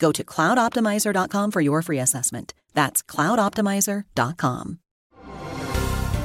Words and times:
Go 0.00 0.10
to 0.12 0.24
cloudoptimizer.com 0.24 1.50
for 1.52 1.60
your 1.60 1.82
free 1.82 2.00
assessment. 2.00 2.54
That's 2.74 3.02
cloudoptimizer.com. 3.04 4.78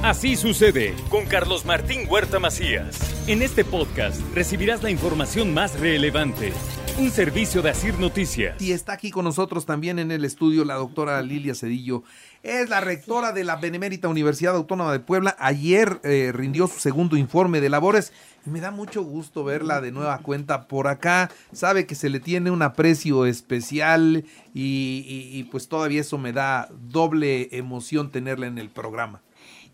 Así 0.03 0.35
sucede 0.35 0.93
con 1.09 1.25
Carlos 1.25 1.65
Martín 1.65 2.07
Huerta 2.07 2.39
Macías. 2.39 3.14
En 3.27 3.41
este 3.41 3.65
podcast 3.65 4.21
recibirás 4.35 4.83
la 4.83 4.91
información 4.91 5.51
más 5.51 5.79
relevante. 5.79 6.53
Un 6.99 7.09
servicio 7.09 7.63
de 7.63 7.71
Asir 7.71 7.97
Noticias. 7.97 8.61
Y 8.61 8.71
está 8.71 8.93
aquí 8.93 9.09
con 9.09 9.25
nosotros 9.25 9.65
también 9.65 9.97
en 9.97 10.11
el 10.11 10.23
estudio 10.23 10.63
la 10.63 10.75
doctora 10.75 11.19
Lilia 11.23 11.55
Cedillo. 11.55 12.03
Es 12.43 12.69
la 12.69 12.81
rectora 12.81 13.31
de 13.31 13.43
la 13.43 13.55
Benemérita 13.55 14.07
Universidad 14.09 14.55
Autónoma 14.55 14.91
de 14.91 14.99
Puebla. 14.99 15.35
Ayer 15.39 15.99
eh, 16.03 16.33
rindió 16.35 16.67
su 16.67 16.79
segundo 16.79 17.17
informe 17.17 17.61
de 17.61 17.69
labores. 17.69 18.13
Me 18.45 18.61
da 18.61 18.69
mucho 18.69 19.01
gusto 19.01 19.43
verla 19.43 19.81
de 19.81 19.91
nueva 19.91 20.19
cuenta 20.19 20.67
por 20.67 20.87
acá. 20.87 21.31
Sabe 21.51 21.87
que 21.87 21.95
se 21.95 22.09
le 22.09 22.19
tiene 22.19 22.51
un 22.51 22.61
aprecio 22.61 23.25
especial 23.25 24.23
y, 24.53 25.03
y, 25.07 25.39
y 25.39 25.43
pues 25.45 25.67
todavía 25.67 26.01
eso 26.01 26.19
me 26.19 26.31
da 26.31 26.69
doble 26.71 27.49
emoción 27.57 28.11
tenerla 28.11 28.45
en 28.45 28.59
el 28.59 28.69
programa. 28.69 29.23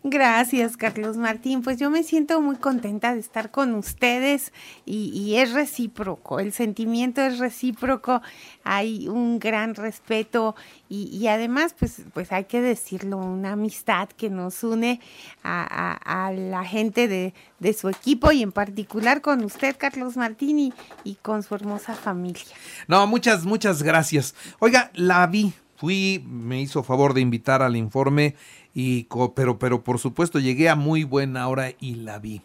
Gracias, 0.04 0.76
Carlos 0.76 1.16
Martín. 1.16 1.62
Pues 1.62 1.78
yo 1.78 1.88
me 1.88 2.02
siento 2.02 2.40
muy 2.40 2.56
contenta 2.56 3.14
de 3.14 3.20
estar 3.20 3.52
con 3.52 3.74
ustedes 3.76 4.52
y, 4.84 5.36
es 5.36 5.52
recíproco, 5.52 6.40
el 6.40 6.52
sentimiento 6.52 7.20
es 7.20 7.38
recíproco, 7.38 8.20
hay 8.64 9.06
un 9.06 9.38
gran 9.38 9.76
respeto 9.76 10.56
y, 10.88 11.26
además, 11.28 11.74
pues, 11.78 12.02
pues 12.12 12.32
hay 12.32 12.44
que 12.44 12.60
decirlo, 12.60 13.16
una 13.16 13.52
amistad 13.52 14.08
que 14.10 14.28
nos 14.28 14.62
une 14.64 15.00
a, 15.44 16.32
la 16.36 16.64
gente 16.64 17.08
de, 17.08 17.32
de, 17.60 17.72
su 17.72 17.88
equipo 17.88 18.32
y 18.32 18.42
en 18.42 18.52
particular 18.52 19.22
con 19.22 19.42
usted, 19.44 19.76
Carlos 19.78 20.16
Martín, 20.16 20.58
y, 20.58 20.72
y 21.04 21.14
con 21.14 21.42
su 21.42 21.54
hermosa 21.54 21.94
familia. 21.94 22.42
No, 22.88 23.06
muchas, 23.06 23.44
muchas 23.44 23.82
gracias. 23.82 24.34
Oiga, 24.58 24.90
la 24.94 25.26
vi, 25.28 25.54
fui, 25.76 26.22
me 26.28 26.60
hizo 26.60 26.82
favor 26.82 27.14
de 27.14 27.22
invitar 27.22 27.62
al 27.62 27.76
informe 27.76 28.34
y 28.74 29.06
pero 29.34 29.58
pero 29.58 29.84
por 29.84 29.98
supuesto 29.98 30.38
llegué 30.38 30.68
a 30.68 30.76
muy 30.76 31.04
buena 31.04 31.48
hora 31.48 31.72
y 31.80 31.96
la 31.96 32.18
vi. 32.18 32.42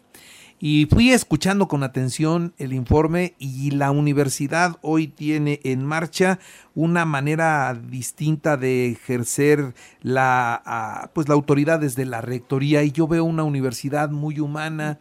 Y 0.60 0.86
fui 0.86 1.12
escuchando 1.12 1.68
con 1.68 1.84
atención 1.84 2.52
el 2.58 2.72
informe 2.72 3.34
y 3.38 3.70
la 3.70 3.92
universidad 3.92 4.76
hoy 4.82 5.06
tiene 5.06 5.60
en 5.62 5.84
marcha 5.84 6.40
una 6.74 7.04
manera 7.04 7.74
distinta 7.74 8.56
de 8.56 8.90
ejercer 8.90 9.74
la 10.02 11.10
pues 11.12 11.28
la 11.28 11.34
autoridad 11.34 11.78
desde 11.78 12.04
la 12.04 12.22
rectoría 12.22 12.82
y 12.82 12.90
yo 12.90 13.06
veo 13.06 13.22
una 13.22 13.44
universidad 13.44 14.10
muy 14.10 14.40
humana, 14.40 14.98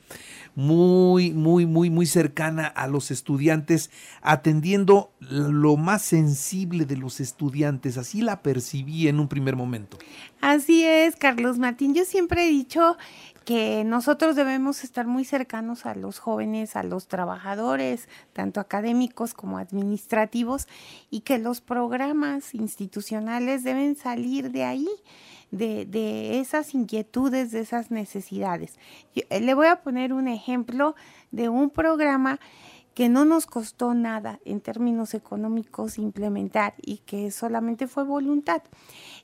muy, 0.54 1.32
muy, 1.32 1.66
muy, 1.66 1.90
muy 1.90 2.06
cercana 2.06 2.68
a 2.68 2.88
los 2.88 3.10
estudiantes, 3.10 3.90
atendiendo 4.22 5.12
lo 5.20 5.76
más 5.76 6.04
sensible 6.04 6.86
de 6.86 6.98
los 6.98 7.20
estudiantes. 7.20 7.98
Así 7.98 8.22
la 8.22 8.44
percibí 8.44 9.08
en 9.08 9.20
un 9.20 9.28
primer 9.28 9.56
momento. 9.56 9.98
Así 10.42 10.84
es, 10.84 11.16
Carlos 11.16 11.58
Martín. 11.58 11.96
Yo 11.96 12.06
siempre 12.06 12.46
he 12.46 12.50
dicho 12.50 12.96
que 13.48 13.86
nosotros 13.86 14.36
debemos 14.36 14.84
estar 14.84 15.08
muy 15.08 15.24
cercanos 15.24 15.86
a 15.86 15.96
los 15.96 16.20
jóvenes, 16.20 16.76
a 16.76 16.84
los 16.84 17.08
trabajadores, 17.08 18.10
tanto 18.34 18.60
académicos 18.60 19.34
como 19.34 19.58
administrativos, 19.58 20.68
y 21.10 21.22
que 21.22 21.38
los 21.38 21.62
programas 21.62 22.54
institucionales 22.54 23.64
deben 23.64 23.96
salir 23.96 24.52
de 24.52 24.66
ahí 24.66 24.90
de, 25.52 25.86
de 25.86 26.42
esas 26.42 26.74
inquietudes, 26.74 27.52
de 27.52 27.62
esas 27.62 27.90
necesidades. 27.90 28.78
Yo, 29.16 29.24
eh, 29.30 29.40
le 29.40 29.54
voy 29.54 29.68
a 29.68 29.82
poner 29.82 30.12
un 30.12 30.28
ejemplo 30.28 30.96
de 31.32 31.48
un 31.48 31.70
programa 31.70 32.42
que 32.98 33.10
no 33.10 33.26
nos 33.26 33.46
costó 33.46 33.94
nada 33.94 34.40
en 34.44 34.60
términos 34.60 35.14
económicos 35.14 36.00
implementar 36.00 36.74
y 36.82 36.98
que 37.06 37.30
solamente 37.30 37.86
fue 37.86 38.04
voluntad. 38.04 38.64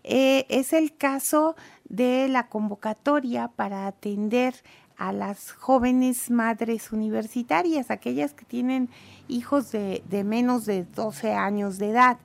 Eh, 0.03 0.45
es 0.49 0.73
el 0.73 0.95
caso 0.95 1.55
de 1.85 2.27
la 2.27 2.49
convocatoria 2.49 3.47
para 3.47 3.87
atender 3.87 4.53
a 4.95 5.11
las 5.11 5.53
jóvenes 5.53 6.29
madres 6.29 6.91
universitarias, 6.91 7.89
aquellas 7.89 8.35
que 8.35 8.45
tienen 8.45 8.91
hijos 9.27 9.71
de, 9.71 10.03
de 10.07 10.23
menos 10.23 10.67
de 10.67 10.83
12 10.83 11.33
años 11.33 11.79
de 11.79 11.89
edad. 11.89 12.19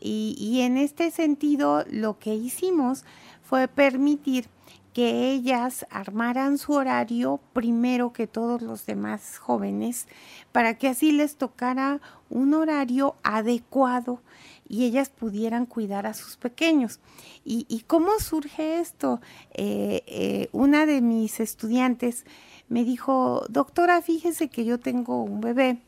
Y, 0.00 0.34
y 0.40 0.62
en 0.62 0.76
este 0.76 1.12
sentido, 1.12 1.84
lo 1.88 2.18
que 2.18 2.34
hicimos 2.34 3.04
fue 3.44 3.68
permitir 3.68 4.48
que 4.92 5.30
ellas 5.30 5.86
armaran 5.90 6.58
su 6.58 6.72
horario 6.72 7.40
primero 7.52 8.12
que 8.12 8.26
todos 8.26 8.62
los 8.62 8.86
demás 8.86 9.38
jóvenes 9.38 10.06
para 10.52 10.78
que 10.78 10.88
así 10.88 11.12
les 11.12 11.36
tocara 11.36 12.00
un 12.28 12.54
horario 12.54 13.16
adecuado 13.22 14.20
y 14.68 14.84
ellas 14.84 15.10
pudieran 15.10 15.66
cuidar 15.66 16.06
a 16.06 16.14
sus 16.14 16.36
pequeños. 16.36 17.00
¿Y, 17.44 17.66
y 17.68 17.80
cómo 17.80 18.18
surge 18.20 18.78
esto? 18.78 19.20
Eh, 19.52 20.02
eh, 20.06 20.48
una 20.52 20.86
de 20.86 21.00
mis 21.00 21.40
estudiantes 21.40 22.24
me 22.68 22.84
dijo, 22.84 23.44
doctora, 23.48 24.00
fíjese 24.00 24.48
que 24.48 24.64
yo 24.64 24.78
tengo 24.78 25.24
un 25.24 25.40
bebé 25.40 25.78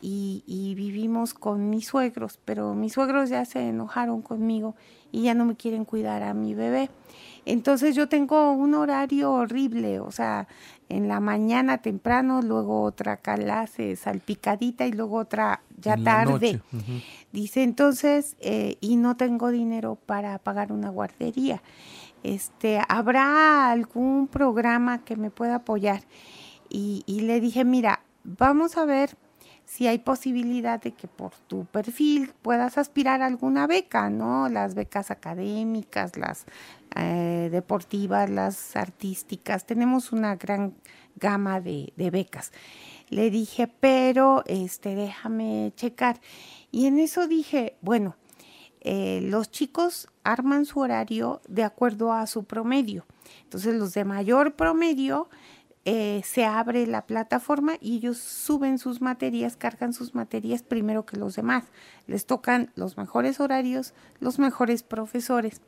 y, 0.00 0.44
y, 0.46 0.74
vivimos 0.74 1.34
con 1.34 1.70
mis 1.70 1.86
suegros, 1.86 2.38
pero 2.44 2.74
mis 2.74 2.92
suegros 2.92 3.30
ya 3.30 3.44
se 3.44 3.68
enojaron 3.68 4.22
conmigo 4.22 4.76
y 5.10 5.22
ya 5.22 5.34
no 5.34 5.44
me 5.44 5.56
quieren 5.56 5.84
cuidar 5.84 6.22
a 6.22 6.34
mi 6.34 6.54
bebé. 6.54 6.88
Entonces 7.44 7.96
yo 7.96 8.08
tengo 8.08 8.52
un 8.52 8.74
horario 8.74 9.32
horrible, 9.32 10.00
o 10.00 10.10
sea, 10.10 10.46
en 10.88 11.08
la 11.08 11.18
mañana 11.18 11.78
temprano, 11.78 12.42
luego 12.42 12.82
otra 12.82 13.16
clase 13.16 13.96
salpicadita 13.96 14.86
y 14.86 14.92
luego 14.92 15.16
otra 15.16 15.62
ya 15.80 15.94
en 15.94 16.04
tarde. 16.04 16.60
Uh 16.72 16.76
-huh. 16.76 17.04
Dice 17.32 17.62
entonces, 17.62 18.36
eh, 18.40 18.76
y 18.80 18.96
no 18.96 19.16
tengo 19.16 19.50
dinero 19.50 19.96
para 19.96 20.38
pagar 20.38 20.72
una 20.72 20.90
guardería. 20.90 21.62
Este, 22.22 22.80
¿habrá 22.88 23.70
algún 23.70 24.28
programa 24.28 25.04
que 25.04 25.16
me 25.16 25.30
pueda 25.30 25.56
apoyar? 25.56 26.02
Y, 26.68 27.02
y 27.06 27.20
le 27.20 27.40
dije, 27.40 27.64
mira, 27.64 28.02
vamos 28.24 28.76
a 28.76 28.84
ver 28.84 29.16
si 29.68 29.86
hay 29.86 29.98
posibilidad 29.98 30.80
de 30.80 30.92
que 30.92 31.06
por 31.08 31.32
tu 31.46 31.66
perfil 31.66 32.32
puedas 32.40 32.78
aspirar 32.78 33.20
a 33.20 33.26
alguna 33.26 33.66
beca, 33.66 34.08
¿no? 34.08 34.48
Las 34.48 34.74
becas 34.74 35.10
académicas, 35.10 36.16
las 36.16 36.46
eh, 36.96 37.50
deportivas, 37.52 38.30
las 38.30 38.76
artísticas, 38.76 39.66
tenemos 39.66 40.10
una 40.10 40.36
gran 40.36 40.74
gama 41.16 41.60
de, 41.60 41.92
becas. 41.96 42.50
Le 43.10 43.30
dije, 43.30 43.68
pero 43.68 44.42
este, 44.46 44.94
déjame 44.94 45.74
checar. 45.76 46.18
Y 46.72 46.86
en 46.86 46.98
eso 46.98 47.28
dije, 47.28 47.76
bueno, 47.82 48.16
eh, 48.80 49.20
los 49.22 49.50
chicos 49.50 50.08
arman 50.24 50.64
su 50.64 50.80
horario 50.80 51.42
de 51.46 51.64
acuerdo 51.64 52.14
a 52.14 52.26
su 52.26 52.44
promedio. 52.44 53.04
Entonces 53.42 53.74
los 53.74 53.92
de 53.92 54.06
mayor 54.06 54.54
promedio 54.54 55.28
eh, 55.90 56.20
se 56.22 56.44
abre 56.44 56.86
la 56.86 57.06
plataforma 57.06 57.78
y 57.80 57.96
ellos 57.96 58.18
suben 58.18 58.78
sus 58.78 59.00
materias, 59.00 59.56
cargan 59.56 59.94
sus 59.94 60.14
materias 60.14 60.62
primero 60.62 61.06
que 61.06 61.16
los 61.16 61.34
demás. 61.34 61.64
Les 62.06 62.26
tocan 62.26 62.70
los 62.74 62.98
mejores 62.98 63.40
horarios, 63.40 63.94
los 64.20 64.38
mejores 64.38 64.82
profesores. 64.82 65.62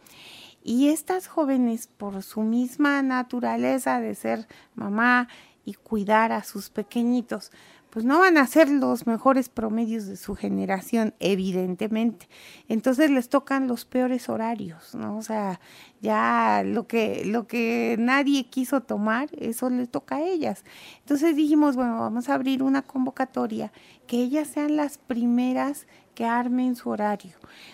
Y 0.62 0.90
estas 0.90 1.26
jóvenes, 1.26 1.86
por 1.86 2.22
su 2.22 2.42
misma 2.42 3.00
naturaleza 3.00 3.98
de 3.98 4.14
ser 4.14 4.46
mamá 4.74 5.28
y 5.64 5.72
cuidar 5.72 6.32
a 6.32 6.44
sus 6.44 6.68
pequeñitos, 6.68 7.50
pues 7.90 8.04
no 8.04 8.20
van 8.20 8.38
a 8.38 8.46
ser 8.46 8.68
los 8.68 9.06
mejores 9.06 9.48
promedios 9.48 10.06
de 10.06 10.16
su 10.16 10.36
generación, 10.36 11.14
evidentemente. 11.18 12.28
Entonces 12.68 13.10
les 13.10 13.28
tocan 13.28 13.66
los 13.66 13.84
peores 13.84 14.28
horarios, 14.28 14.94
¿no? 14.94 15.16
O 15.16 15.22
sea, 15.22 15.60
ya 16.00 16.62
lo 16.64 16.86
que, 16.86 17.24
lo 17.24 17.46
que 17.46 17.96
nadie 17.98 18.48
quiso 18.48 18.80
tomar, 18.80 19.28
eso 19.36 19.68
les 19.70 19.90
toca 19.90 20.16
a 20.16 20.22
ellas. 20.22 20.64
Entonces 21.00 21.34
dijimos, 21.34 21.76
bueno, 21.76 21.98
vamos 21.98 22.28
a 22.28 22.34
abrir 22.34 22.62
una 22.62 22.82
convocatoria, 22.82 23.72
que 24.06 24.18
ellas 24.18 24.48
sean 24.48 24.76
las 24.76 24.98
primeras 24.98 25.86
que 26.20 26.26
armen 26.26 26.76
su 26.76 26.90
horario. 26.90 27.32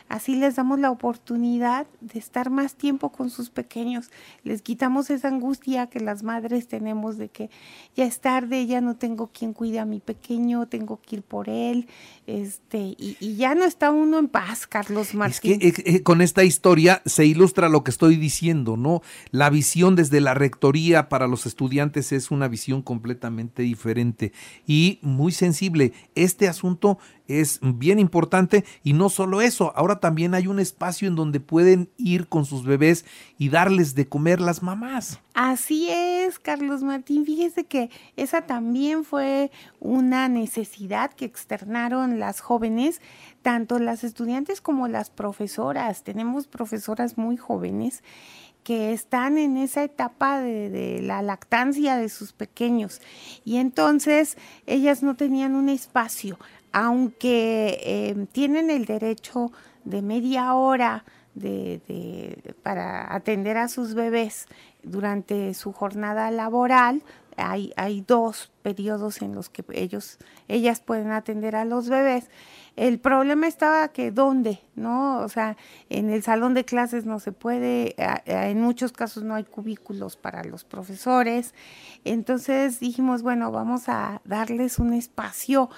Así 0.08 0.36
les 0.36 0.54
damos 0.54 0.78
la 0.78 0.92
oportunidad 0.92 1.88
de 2.00 2.20
estar 2.20 2.48
más 2.48 2.76
tiempo 2.76 3.10
con 3.10 3.28
sus 3.28 3.50
pequeños. 3.50 4.08
Les 4.44 4.62
quitamos 4.62 5.10
esa 5.10 5.26
angustia 5.26 5.88
que 5.88 5.98
las 5.98 6.22
madres 6.22 6.68
tenemos 6.68 7.18
de 7.18 7.28
que 7.28 7.50
ya 7.96 8.04
es 8.04 8.20
tarde, 8.20 8.64
ya 8.66 8.80
no 8.80 8.94
tengo 8.94 9.32
quien 9.32 9.52
cuide 9.52 9.80
a 9.80 9.84
mi 9.84 9.98
pequeño, 9.98 10.66
tengo 10.66 11.00
que 11.00 11.16
ir 11.16 11.22
por 11.22 11.48
él. 11.48 11.88
Este, 12.28 12.94
y, 12.96 13.34
ya 13.34 13.56
no 13.56 13.64
está 13.64 13.90
uno 13.90 14.20
en 14.20 14.28
paz, 14.28 14.68
Carlos 14.68 15.12
Martín. 15.12 15.58
Es 15.60 15.74
que 15.74 15.82
eh, 15.82 15.96
eh, 15.96 16.02
con 16.04 16.22
esta 16.22 16.44
historia 16.44 17.02
se 17.04 17.26
ilustra 17.26 17.68
lo 17.68 17.82
que 17.82 17.90
estoy 17.90 18.14
diciendo, 18.14 18.76
¿no? 18.76 19.02
La 19.32 19.50
visión 19.50 19.96
desde 19.96 20.20
la 20.20 20.34
rectoría 20.34 21.08
para 21.08 21.26
los 21.26 21.46
estudiantes 21.46 22.12
es 22.12 22.30
una 22.30 22.46
visión 22.46 22.82
completamente 22.82 23.62
diferente 23.64 24.32
y 24.68 25.00
muy 25.02 25.32
sensible. 25.32 25.92
Este 26.14 26.46
asunto 26.46 26.98
es 27.26 27.58
bien 27.60 27.98
importante 27.98 28.35
y 28.82 28.92
no 28.92 29.08
solo 29.08 29.40
eso, 29.40 29.72
ahora 29.76 30.00
también 30.00 30.34
hay 30.34 30.46
un 30.46 30.60
espacio 30.60 31.08
en 31.08 31.16
donde 31.16 31.40
pueden 31.40 31.90
ir 31.96 32.28
con 32.28 32.44
sus 32.44 32.64
bebés 32.64 33.04
y 33.38 33.48
darles 33.48 33.94
de 33.94 34.06
comer 34.06 34.40
las 34.40 34.62
mamás. 34.62 35.20
Así 35.34 35.88
es, 35.90 36.38
Carlos 36.38 36.82
Martín. 36.82 37.24
Fíjese 37.26 37.64
que 37.64 37.90
esa 38.16 38.42
también 38.42 39.04
fue 39.04 39.50
una 39.80 40.28
necesidad 40.28 41.12
que 41.12 41.26
externaron 41.26 42.18
las 42.18 42.40
jóvenes, 42.40 43.00
tanto 43.42 43.78
las 43.78 44.02
estudiantes 44.02 44.60
como 44.60 44.88
las 44.88 45.10
profesoras. 45.10 46.04
Tenemos 46.04 46.46
profesoras 46.46 47.18
muy 47.18 47.36
jóvenes 47.36 48.02
que 48.66 48.92
están 48.92 49.38
en 49.38 49.56
esa 49.58 49.84
etapa 49.84 50.40
de, 50.40 51.00
la 51.00 51.22
lactancia 51.22 51.96
de 51.96 52.08
sus 52.08 52.32
pequeños 52.32 53.00
y 53.44 53.58
entonces 53.58 54.36
ellas 54.66 55.04
no 55.04 55.14
tenían 55.14 55.54
un 55.54 55.68
espacio 55.68 56.36
aunque 56.76 58.10
em, 58.10 58.26
tienen 58.26 58.68
el 58.68 58.84
derecho 58.84 59.50
de 59.84 60.02
media 60.02 60.52
hora 60.52 61.06
de, 61.34 62.54
para 62.62 63.14
atender 63.14 63.56
a 63.56 63.68
sus 63.68 63.94
bebés 63.94 64.46
durante 64.82 65.54
su 65.54 65.72
jornada 65.72 66.30
laboral, 66.30 67.02
hay, 67.38 67.72
hay 67.76 68.02
dos 68.06 68.52
periodos 68.60 69.22
en 69.22 69.34
los 69.34 69.48
que 69.48 69.64
ellos, 69.72 70.18
ellas 70.48 70.80
pueden 70.80 71.12
atender 71.12 71.56
a 71.56 71.64
los 71.64 71.88
bebés. 71.88 72.28
El 72.76 72.98
problema 72.98 73.46
estaba 73.46 73.88
que 73.88 74.10
dónde, 74.10 74.60
¿no? 74.74 75.20
O 75.20 75.30
sea, 75.30 75.56
en 75.88 76.10
el 76.10 76.22
salón 76.22 76.52
de 76.52 76.66
clases 76.66 77.06
no 77.06 77.20
se 77.20 77.32
puede, 77.32 77.94
en 78.26 78.60
muchos 78.60 78.92
casos 78.92 79.22
no 79.22 79.34
hay 79.34 79.44
cubículos 79.44 80.18
para 80.18 80.44
los 80.44 80.64
profesores. 80.64 81.54
Entonces 82.04 82.80
dijimos, 82.80 83.22
bueno, 83.22 83.50
vamos 83.50 83.88
a 83.88 84.20
darles 84.26 84.78
un 84.78 84.92
espacio 84.92 85.70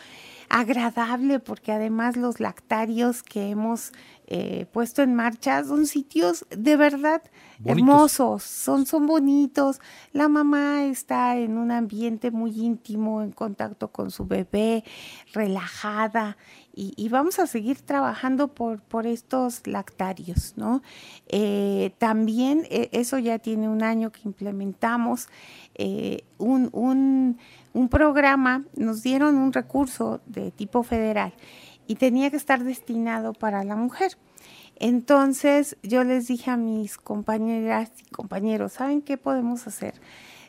agradable 0.50 1.40
porque 1.40 1.72
además 1.72 2.16
los 2.16 2.40
lactarios 2.40 3.22
que 3.22 3.50
hemos 3.50 3.92
eh, 4.26 4.66
puesto 4.72 5.02
en 5.02 5.14
marcha 5.14 5.64
son 5.64 5.86
sitios 5.86 6.46
de 6.50 6.76
verdad 6.76 7.22
hermosos, 7.64 8.42
son, 8.42 8.86
son 8.86 9.06
bonitos. 9.06 9.80
La 10.12 10.28
mamá 10.28 10.84
está 10.84 11.36
en 11.36 11.56
un 11.56 11.70
ambiente 11.70 12.30
muy 12.30 12.50
íntimo, 12.50 13.22
en 13.22 13.32
contacto 13.32 13.88
con 13.88 14.10
su 14.10 14.26
bebé, 14.26 14.84
relajada. 15.32 16.36
Y, 16.80 17.08
vamos 17.08 17.40
a 17.40 17.48
seguir 17.48 17.80
trabajando 17.80 18.54
por, 18.54 18.80
por 18.80 19.08
estos 19.08 19.66
lactarios, 19.66 20.54
¿no? 20.56 20.80
Eh, 21.26 21.92
también 21.98 22.62
eh, 22.70 22.88
eso 22.92 23.18
ya 23.18 23.40
tiene 23.40 23.68
un 23.68 23.82
año 23.82 24.12
que 24.12 24.20
implementamos 24.24 25.26
un, 26.38 26.68
un 26.72 27.38
un 27.78 27.88
programa, 27.88 28.64
nos 28.74 29.04
dieron 29.04 29.36
un 29.36 29.52
recurso 29.52 30.20
de 30.26 30.50
tipo 30.50 30.82
federal 30.82 31.32
y 31.86 31.94
tenía 31.94 32.28
que 32.28 32.36
estar 32.36 32.64
destinado 32.64 33.34
para 33.34 33.62
la 33.62 33.76
mujer. 33.76 34.18
Entonces 34.80 35.76
yo 35.84 36.02
les 36.02 36.26
dije 36.26 36.50
a 36.50 36.56
mis 36.56 36.98
compañeras 36.98 37.92
y 38.04 38.10
compañeros, 38.10 38.72
¿saben 38.72 39.00
qué 39.00 39.16
podemos 39.16 39.68
hacer? 39.68 39.94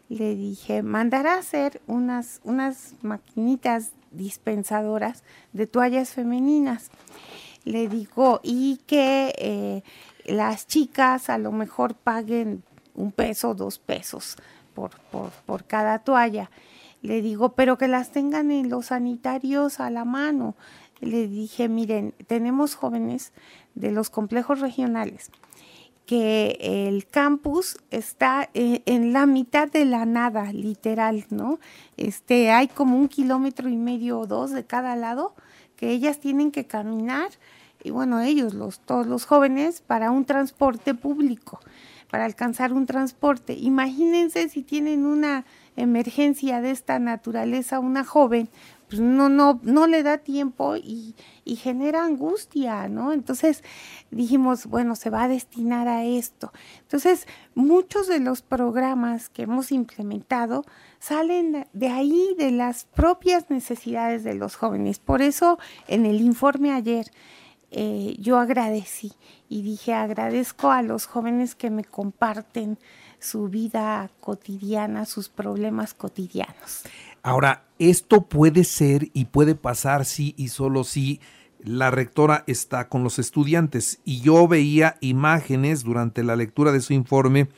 Le 0.10 0.34
dije, 0.34 0.81
mandar 0.81 1.28
a 1.28 1.36
hacer 1.36 1.84
unas, 1.86 2.42
unas 2.44 2.96
maquinitas 3.04 3.92
dispensadoras 4.10 5.24
de 5.54 5.68
toallas 5.68 6.10
femeninas. 6.10 6.90
Le 7.64 7.88
digo, 7.88 8.40
y 8.42 8.78
que 8.88 9.36
eh, 9.38 9.84
las 10.26 10.66
chicas 10.66 11.30
a 11.30 11.38
lo 11.38 11.52
mejor 11.52 11.94
paguen 11.94 12.64
un 12.96 13.12
peso, 13.12 13.54
dos 13.54 13.78
pesos 13.78 14.36
por, 14.74 15.00
por, 15.12 15.30
por 15.46 15.66
cada 15.66 16.00
toalla 16.00 16.50
le 17.01 17.22
digo, 17.22 17.54
pero 17.54 17.78
que 17.78 17.88
las 17.88 18.12
tengan 18.12 18.51
en 18.51 18.69
los 18.69 18.88
sanitarios 18.88 19.80
a 19.80 19.90
la 19.90 20.06
mano. 20.06 20.56
Le 21.00 21.28
dije, 21.28 21.69
miren, 21.69 22.13
tenemos 22.28 22.75
jóvenes 22.75 23.31
de 23.75 23.92
los 23.92 24.10
complejos 24.10 24.60
regionales 24.60 25.31
que 26.06 26.88
el 26.88 27.06
campus 27.06 27.78
está 27.92 28.50
eh, 28.56 28.81
en 28.88 29.13
la 29.13 29.28
mitad 29.28 29.69
de 29.69 29.86
la 29.86 30.07
nada, 30.07 30.51
literal, 30.51 31.28
¿no? 31.30 31.60
Este, 31.98 32.50
hay 32.50 32.68
como 32.68 32.98
un 32.98 33.07
kilómetro 33.07 33.69
y 33.69 33.78
medio 33.78 34.22
o 34.22 34.25
dos 34.25 34.50
de 34.50 34.66
cada 34.66 34.95
lado 34.95 35.36
que 35.75 35.92
ellas 35.92 36.19
tienen 36.19 36.50
que 36.50 36.66
caminar 36.66 37.30
y 37.84 37.92
bueno, 37.92 38.19
ellos, 38.22 38.54
los, 38.56 38.80
todos 38.80 39.06
los 39.06 39.25
jóvenes, 39.25 39.81
para 39.81 40.12
un 40.12 40.25
transporte 40.25 40.94
público, 40.94 41.60
para 42.10 42.25
alcanzar 42.25 42.74
un 42.74 42.86
transporte. 42.86 43.54
Imagínense 43.54 44.50
si 44.50 44.63
tienen 44.63 45.06
una 45.06 45.45
emergencia 45.81 46.62
de 46.62 46.72
esta 46.72 47.00
naturaleza 47.00 47.80
una 47.80 48.04
joven, 48.04 48.50
pues 48.90 49.02
no, 49.02 49.30
no, 49.30 49.60
no 49.64 49.86
le 49.86 50.02
da 50.02 50.18
tiempo 50.18 50.76
y, 50.76 51.16
genera 51.46 52.06
angustia, 52.06 52.88
¿no? 52.88 53.12
Entonces 53.12 53.64
dijimos, 54.12 54.68
bueno, 54.68 54.96
se 54.96 55.10
va 55.10 55.24
a 55.24 55.28
destinar 55.28 55.88
a 55.88 56.04
esto. 56.06 56.52
Entonces, 56.81 57.28
muchos 57.56 58.08
de 58.08 58.20
los 58.20 58.42
programas 58.42 59.30
que 59.30 59.44
hemos 59.44 59.72
implementado 59.72 60.64
salen 61.00 61.68
de 61.74 61.88
ahí, 61.90 62.36
de 62.38 62.52
las 62.52 62.86
propias 62.86 63.50
necesidades 63.50 64.24
de 64.24 64.36
los 64.36 64.56
jóvenes. 64.56 65.00
Por 65.00 65.22
eso, 65.24 65.58
en 65.88 66.06
el 66.06 66.22
informe 66.22 66.72
ayer, 66.72 67.12
eh, 67.72 68.16
yo 68.20 68.38
agradecí 68.38 69.14
y 69.48 69.62
dije, 69.62 69.94
agradezco 69.94 70.72
a 70.72 70.81
los 70.81 71.06
jóvenes 71.06 71.56
que 71.56 71.70
me 71.70 71.84
comparten 71.84 72.80
su 73.19 73.50
vida 73.50 74.10
cotidiana, 74.19 75.06
sus 75.06 75.30
problemas 75.30 75.94
cotidianos. 75.94 76.83
Ahora, 77.21 77.64
esto 77.80 78.21
puede 78.21 78.64
ser 78.64 79.09
y 79.14 79.26
puede 79.26 79.56
pasar 79.56 80.06
sí 80.06 80.33
y 80.38 80.49
solo 80.49 80.83
si 80.83 81.19
la 81.61 81.92
rectora 81.92 82.44
está 82.47 82.88
con 82.88 83.04
los 83.04 83.19
estudiantes. 83.19 83.99
Y 84.06 84.21
yo 84.21 84.47
veía 84.47 84.97
imágenes 85.02 85.83
durante 85.83 86.23
la 86.23 86.35
lectura 86.35 86.71
de 86.71 86.81
su 86.81 86.94
informe 86.94 87.49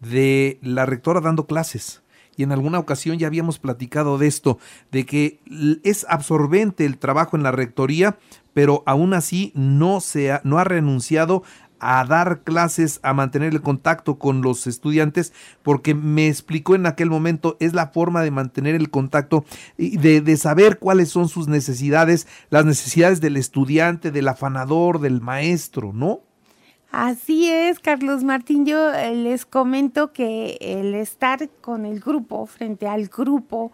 de 0.00 0.58
la 0.62 0.84
rectora 0.86 1.20
dando 1.20 1.46
clases. 1.46 2.02
Y 2.36 2.42
en 2.42 2.52
alguna 2.52 2.78
ocasión 2.78 3.18
ya 3.18 3.26
habíamos 3.28 3.58
platicado 3.58 4.18
de 4.18 4.26
esto, 4.26 4.58
de 4.92 5.06
que 5.06 5.40
es 5.82 6.04
absorbente 6.08 6.84
el 6.84 6.98
trabajo 6.98 7.34
en 7.36 7.42
la 7.42 7.50
rectoría, 7.50 8.18
pero 8.52 8.82
aún 8.84 9.14
así 9.14 9.52
no, 9.54 10.00
se 10.00 10.32
ha, 10.32 10.42
no 10.44 10.58
ha 10.58 10.64
renunciado 10.64 11.42
a 11.80 12.04
dar 12.04 12.42
clases, 12.42 13.00
a 13.02 13.12
mantener 13.12 13.52
el 13.52 13.62
contacto 13.62 14.18
con 14.18 14.42
los 14.42 14.66
estudiantes, 14.66 15.32
porque 15.62 15.94
me 15.94 16.28
explicó 16.28 16.74
en 16.74 16.86
aquel 16.86 17.10
momento, 17.10 17.56
es 17.60 17.74
la 17.74 17.88
forma 17.88 18.22
de 18.22 18.30
mantener 18.30 18.74
el 18.74 18.90
contacto 18.90 19.44
y 19.76 19.96
de, 19.96 20.20
de, 20.20 20.36
saber 20.36 20.78
cuáles 20.78 21.08
son 21.10 21.28
sus 21.28 21.48
necesidades, 21.48 22.26
las 22.50 22.64
necesidades 22.64 23.20
del 23.20 23.36
estudiante, 23.36 24.10
del 24.10 24.28
afanador, 24.28 25.00
del 25.00 25.20
maestro, 25.20 25.92
¿no? 25.92 26.20
Así 26.92 27.50
es, 27.50 27.78
Carlos 27.78 28.24
Martín. 28.24 28.64
Yo 28.64 28.90
eh, 28.94 29.14
les 29.14 29.44
comento 29.44 30.14
que 30.14 30.56
el 30.60 30.94
estar 30.94 31.46
con 31.60 31.84
el 31.84 32.00
grupo, 32.00 32.46
frente 32.46 32.86
al 32.86 33.08
grupo, 33.08 33.70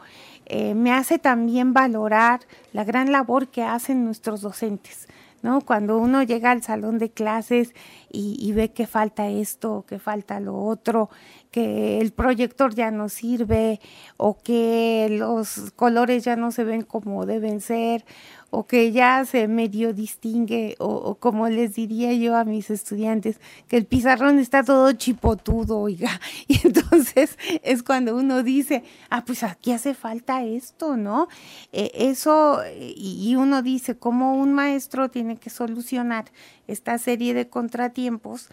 eh, 0.46 0.74
me 0.74 0.92
hace 0.92 1.20
también 1.20 1.72
valorar 1.72 2.40
la 2.72 2.82
gran 2.82 3.12
labor 3.12 3.46
que 3.46 3.62
hacen 3.62 4.04
nuestros 4.04 4.40
docentes. 4.40 5.06
¿No? 5.42 5.60
Cuando 5.60 5.98
uno 5.98 6.22
llega 6.22 6.50
al 6.50 6.62
salón 6.62 6.98
de 6.98 7.10
clases 7.10 7.74
y, 8.10 8.52
ve 8.52 8.72
que 8.72 8.86
falta 8.86 9.28
esto, 9.28 9.84
que 9.86 9.98
falta 9.98 10.40
lo 10.40 10.56
otro, 10.56 11.10
que 11.50 12.00
el 12.00 12.12
proyector 12.12 12.74
ya 12.74 12.90
no 12.90 13.08
sirve 13.08 13.80
o 14.16 14.38
que 14.38 15.08
los 15.10 15.72
colores 15.76 16.24
ya 16.24 16.36
no 16.36 16.52
se 16.52 16.64
ven 16.64 16.82
como 16.82 17.26
deben 17.26 17.60
ser 17.60 18.04
o 18.54 18.66
que 18.66 18.92
ya 18.92 19.24
se 19.24 19.48
medio 19.48 19.94
distingue, 19.94 20.76
o, 20.78 21.14
como 21.14 21.48
les 21.48 21.74
diría 21.74 22.12
yo 22.12 22.36
a 22.36 22.44
mis 22.44 22.68
estudiantes, 22.68 23.40
que 23.66 23.78
el 23.78 23.86
pizarrón 23.86 24.38
está 24.38 24.62
todo 24.62 24.92
chipotudo, 24.92 25.78
oiga. 25.80 26.20
Y 26.48 26.60
entonces 26.66 27.38
es 27.62 27.82
cuando 27.82 28.14
uno 28.14 28.42
dice, 28.42 28.84
ah, 29.08 29.24
pues 29.24 29.42
aquí 29.42 29.72
hace 29.72 29.94
falta 29.94 30.44
esto, 30.44 30.98
¿no? 30.98 31.28
Eh, 31.72 31.92
eso, 31.94 32.60
y 32.76 33.34
uno 33.36 33.62
dice, 33.62 33.96
cómo 33.96 34.36
un 34.36 34.52
maestro 34.52 35.10
tiene 35.10 35.36
que 35.36 35.48
solucionar 35.48 36.26
esta 36.66 36.98
serie 36.98 37.32
de 37.32 37.48
contratiempos 37.48 38.50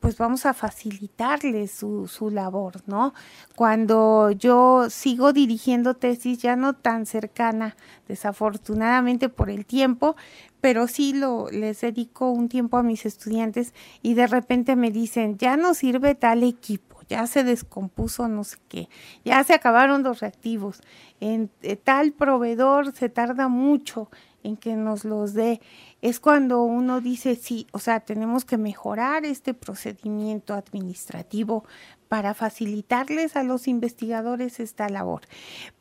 pues 0.00 0.18
vamos 0.18 0.46
a 0.46 0.54
facilitarle 0.54 1.68
su, 1.68 2.06
su, 2.06 2.30
labor, 2.30 2.82
¿no? 2.86 3.14
Cuando 3.54 4.30
yo 4.30 4.90
sigo 4.90 5.32
dirigiendo 5.32 5.94
tesis 5.94 6.38
ya 6.38 6.54
no 6.54 6.74
tan 6.74 7.06
cercana, 7.06 7.76
desafortunadamente 8.06 9.28
por 9.28 9.50
el 9.50 9.64
tiempo, 9.66 10.16
pero 10.60 10.86
sí 10.88 11.12
lo 11.12 11.48
les 11.50 11.80
dedico 11.80 12.30
un 12.30 12.48
tiempo 12.48 12.76
a 12.76 12.82
mis 12.82 13.06
estudiantes 13.06 13.74
y 14.02 14.14
de 14.14 14.26
repente 14.26 14.76
me 14.76 14.90
dicen, 14.90 15.38
ya 15.38 15.56
no 15.56 15.74
sirve 15.74 16.14
tal 16.14 16.42
equipo, 16.42 17.00
ya 17.08 17.26
se 17.26 17.44
descompuso 17.44 18.28
no 18.28 18.44
sé 18.44 18.56
qué, 18.68 18.88
ya 19.24 19.42
se 19.44 19.54
acabaron 19.54 20.02
los 20.02 20.20
reactivos, 20.20 20.82
en 21.20 21.50
eh, 21.62 21.76
tal 21.76 22.12
proveedor 22.12 22.92
se 22.92 23.08
tarda 23.08 23.48
mucho 23.48 24.10
en 24.42 24.56
que 24.56 24.76
nos 24.76 25.04
los 25.04 25.34
dé 25.34 25.60
es 26.02 26.20
cuando 26.20 26.62
uno 26.62 27.00
dice, 27.00 27.36
sí, 27.36 27.66
o 27.72 27.78
sea, 27.78 28.00
tenemos 28.00 28.44
que 28.44 28.58
mejorar 28.58 29.24
este 29.24 29.54
procedimiento 29.54 30.54
administrativo 30.54 31.64
para 32.08 32.34
facilitarles 32.34 33.36
a 33.36 33.42
los 33.42 33.66
investigadores 33.66 34.60
esta 34.60 34.88
labor. 34.88 35.22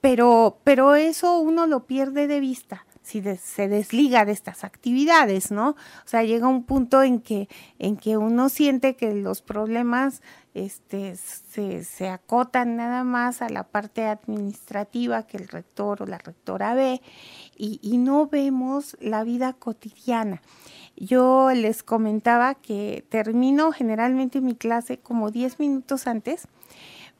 Pero, 0.01 0.59
pero 0.63 0.95
eso 0.95 1.39
uno 1.39 1.67
lo 1.67 1.85
pierde 1.85 2.27
de 2.27 2.39
vista 2.39 2.85
si 3.05 3.21
se 3.37 3.67
desliga 3.67 4.25
de 4.25 4.31
estas 4.31 4.63
actividades, 4.63 5.51
¿no? 5.51 5.69
O 5.69 6.07
sea, 6.07 6.23
llega 6.23 6.47
un 6.47 6.63
punto 6.63 7.03
en 7.03 7.21
que, 7.21 7.47
en 7.77 7.97
que 7.97 8.17
uno 8.17 8.49
siente 8.49 8.95
que 8.95 9.13
los 9.13 9.43
problemas 9.43 10.23
este, 10.55 11.15
se, 11.15 12.09
acotan 12.09 12.77
nada 12.77 13.03
más 13.03 13.43
a 13.43 13.49
la 13.49 13.63
parte 13.63 14.05
administrativa 14.05 15.27
que 15.27 15.37
el 15.37 15.47
rector 15.47 16.01
o 16.01 16.07
la 16.07 16.17
rectora 16.17 16.73
ve 16.73 17.01
y, 17.55 17.79
y 17.83 17.97
no 17.97 18.25
vemos 18.25 18.97
la 18.99 19.23
vida 19.23 19.53
cotidiana. 19.53 20.41
Yo 20.95 21.51
les 21.53 21.83
comentaba 21.83 22.55
que 22.55 23.05
termino 23.09 23.71
generalmente 23.71 24.41
mi 24.41 24.55
clase 24.55 24.97
como 24.97 25.29
10 25.29 25.59
minutos 25.59 26.07
antes 26.07 26.47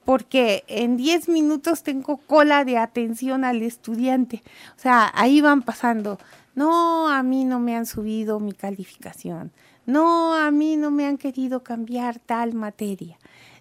porque 0.05 0.63
en 0.67 0.95
10 0.95 1.29
minutos 1.29 1.83
tengo 1.83 2.17
cola 2.17 2.63
de 2.63 2.77
atención 2.77 3.43
al 3.43 3.61
estudiante. 3.63 4.43
O 4.77 4.79
sea, 4.79 5.11
ahí 5.15 5.41
van 5.41 5.63
pasando, 5.63 6.19
no, 6.53 7.09
a 7.09 7.23
mí 7.23 7.43
no 7.43 7.59
me 7.59 7.75
han 7.75 7.85
subido 7.85 8.39
mi 8.39 8.53
calificación, 8.53 9.51
no, 9.85 10.35
a 10.35 10.51
mí 10.51 10.77
no 10.77 10.91
me 10.91 11.05
han 11.05 11.17
querido 11.17 11.63
cambiar 11.63 12.19
tal 12.19 12.53
materia. 12.53 13.17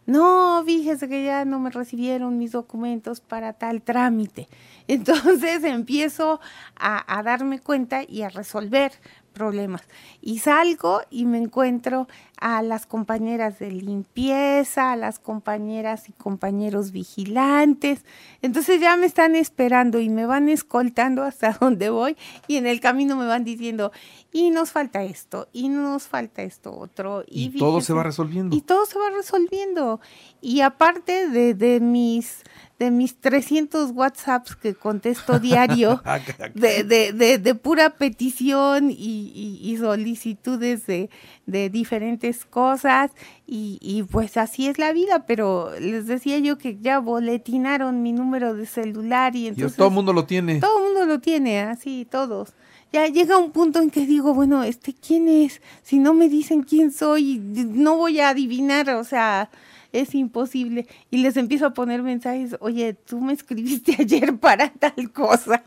No, 0.06 0.62
fíjese 0.66 1.08
que 1.08 1.24
ya 1.24 1.46
no 1.46 1.58
me 1.58 1.70
recibieron 1.70 2.38
mis 2.38 2.52
documentos 2.52 3.20
para 3.20 3.54
tal 3.54 3.80
trámite. 3.80 4.48
Entonces 4.88 5.64
empiezo 5.64 6.40
a, 6.76 7.18
a 7.18 7.22
darme 7.22 7.58
cuenta 7.58 8.02
y 8.06 8.20
a 8.20 8.28
resolver 8.28 8.92
problemas. 9.34 9.82
Y 10.22 10.38
salgo 10.38 11.02
y 11.10 11.26
me 11.26 11.38
encuentro 11.38 12.08
a 12.40 12.62
las 12.62 12.86
compañeras 12.86 13.58
de 13.58 13.70
limpieza, 13.70 14.92
a 14.92 14.96
las 14.96 15.18
compañeras 15.18 16.08
y 16.08 16.12
compañeros 16.12 16.92
vigilantes. 16.92 18.04
Entonces 18.40 18.80
ya 18.80 18.96
me 18.96 19.06
están 19.06 19.36
esperando 19.36 19.98
y 20.00 20.08
me 20.08 20.24
van 20.24 20.48
escoltando 20.48 21.22
hasta 21.22 21.52
donde 21.60 21.90
voy 21.90 22.16
y 22.48 22.56
en 22.56 22.66
el 22.66 22.80
camino 22.80 23.16
me 23.16 23.26
van 23.26 23.44
diciendo, 23.44 23.92
y 24.32 24.50
nos 24.50 24.72
falta 24.72 25.04
esto, 25.04 25.48
y 25.52 25.68
nos 25.68 26.08
falta 26.08 26.42
esto 26.42 26.76
otro. 26.76 27.24
Y, 27.26 27.56
todo 27.56 27.80
se 27.80 27.92
va 27.92 28.02
resolviendo. 28.02 28.56
Y 28.56 28.62
todo 28.62 28.84
se 28.86 28.98
va 28.98 29.10
resolviendo. 29.10 30.00
Y 30.40 30.60
aparte 30.60 31.28
de, 31.28 31.54
de 31.54 31.80
mis 31.80 32.42
de 32.78 32.90
mis 32.90 33.16
300 33.16 33.92
WhatsApps 33.92 34.56
que 34.56 34.74
contesto 34.74 35.38
diario, 35.38 36.02
ah, 36.04 36.18
de, 36.54 36.82
de, 36.84 37.38
de, 37.38 37.54
pura 37.54 37.90
petición 37.90 38.90
y, 38.90 39.60
y, 39.62 39.76
solicitudes 39.76 40.86
de, 40.86 41.08
diferentes 41.46 42.44
cosas, 42.44 43.12
y, 43.46 43.78
y, 43.80 44.02
pues 44.02 44.36
así 44.36 44.66
es 44.66 44.78
la 44.78 44.92
vida, 44.92 45.24
pero 45.26 45.70
les 45.78 46.06
decía 46.06 46.38
yo 46.38 46.58
que 46.58 46.78
ya 46.80 46.98
boletinaron 46.98 48.02
mi 48.02 48.12
número 48.12 48.54
de 48.54 48.66
celular 48.66 49.36
y 49.36 49.48
entonces... 49.48 49.76
todo 49.76 49.88
el 49.88 49.94
mundo 49.94 50.12
lo 50.12 50.24
tiene. 50.24 50.60
Todo 50.60 50.78
el 50.78 50.84
mundo 50.84 51.06
lo 51.06 51.20
tiene, 51.20 51.60
así, 51.60 52.06
todos. 52.10 52.54
Ya 52.92 53.06
llega 53.08 53.38
un 53.38 53.50
punto 53.50 53.80
en 53.80 53.90
que 53.90 54.06
digo, 54.06 54.34
bueno, 54.34 54.62
este, 54.62 54.94
¿quién 54.94 55.28
es? 55.28 55.60
Si 55.82 55.98
no 55.98 56.14
me 56.14 56.28
dicen 56.28 56.62
quién 56.62 56.92
soy, 56.92 57.38
no 57.38 57.96
voy 57.96 58.20
a 58.20 58.28
adivinar, 58.28 58.88
o 58.90 59.04
sea, 59.04 59.50
es 59.94 60.14
imposible. 60.14 60.86
Y 61.10 61.18
les 61.18 61.36
empiezo 61.36 61.66
a 61.66 61.74
poner 61.74 62.02
mensajes, 62.02 62.56
oye, 62.60 62.94
tú 62.94 63.20
me 63.20 63.32
escribiste 63.32 63.96
ayer 63.98 64.36
para 64.36 64.70
tal 64.70 65.12
cosa. 65.12 65.64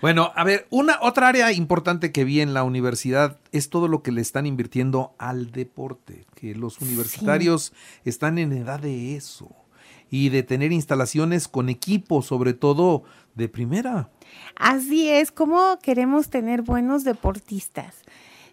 Bueno, 0.00 0.32
a 0.34 0.44
ver, 0.44 0.66
una 0.70 0.98
otra 1.02 1.28
área 1.28 1.52
importante 1.52 2.12
que 2.12 2.24
vi 2.24 2.40
en 2.40 2.54
la 2.54 2.64
universidad 2.64 3.38
es 3.52 3.70
todo 3.70 3.88
lo 3.88 4.02
que 4.02 4.12
le 4.12 4.20
están 4.20 4.46
invirtiendo 4.46 5.14
al 5.18 5.50
deporte, 5.50 6.26
que 6.34 6.54
los 6.54 6.80
universitarios 6.80 7.72
están 8.04 8.38
en 8.38 8.52
edad 8.52 8.80
de 8.80 9.16
eso 9.16 9.50
y 10.10 10.30
de 10.30 10.42
tener 10.42 10.72
instalaciones 10.72 11.48
con 11.48 11.68
equipo, 11.68 12.22
sobre 12.22 12.54
todo 12.54 13.04
de 13.34 13.48
primera. 13.48 14.10
Así 14.56 15.08
es, 15.08 15.30
como 15.32 15.78
queremos 15.82 16.30
tener 16.30 16.62
buenos 16.62 17.04
deportistas 17.04 18.04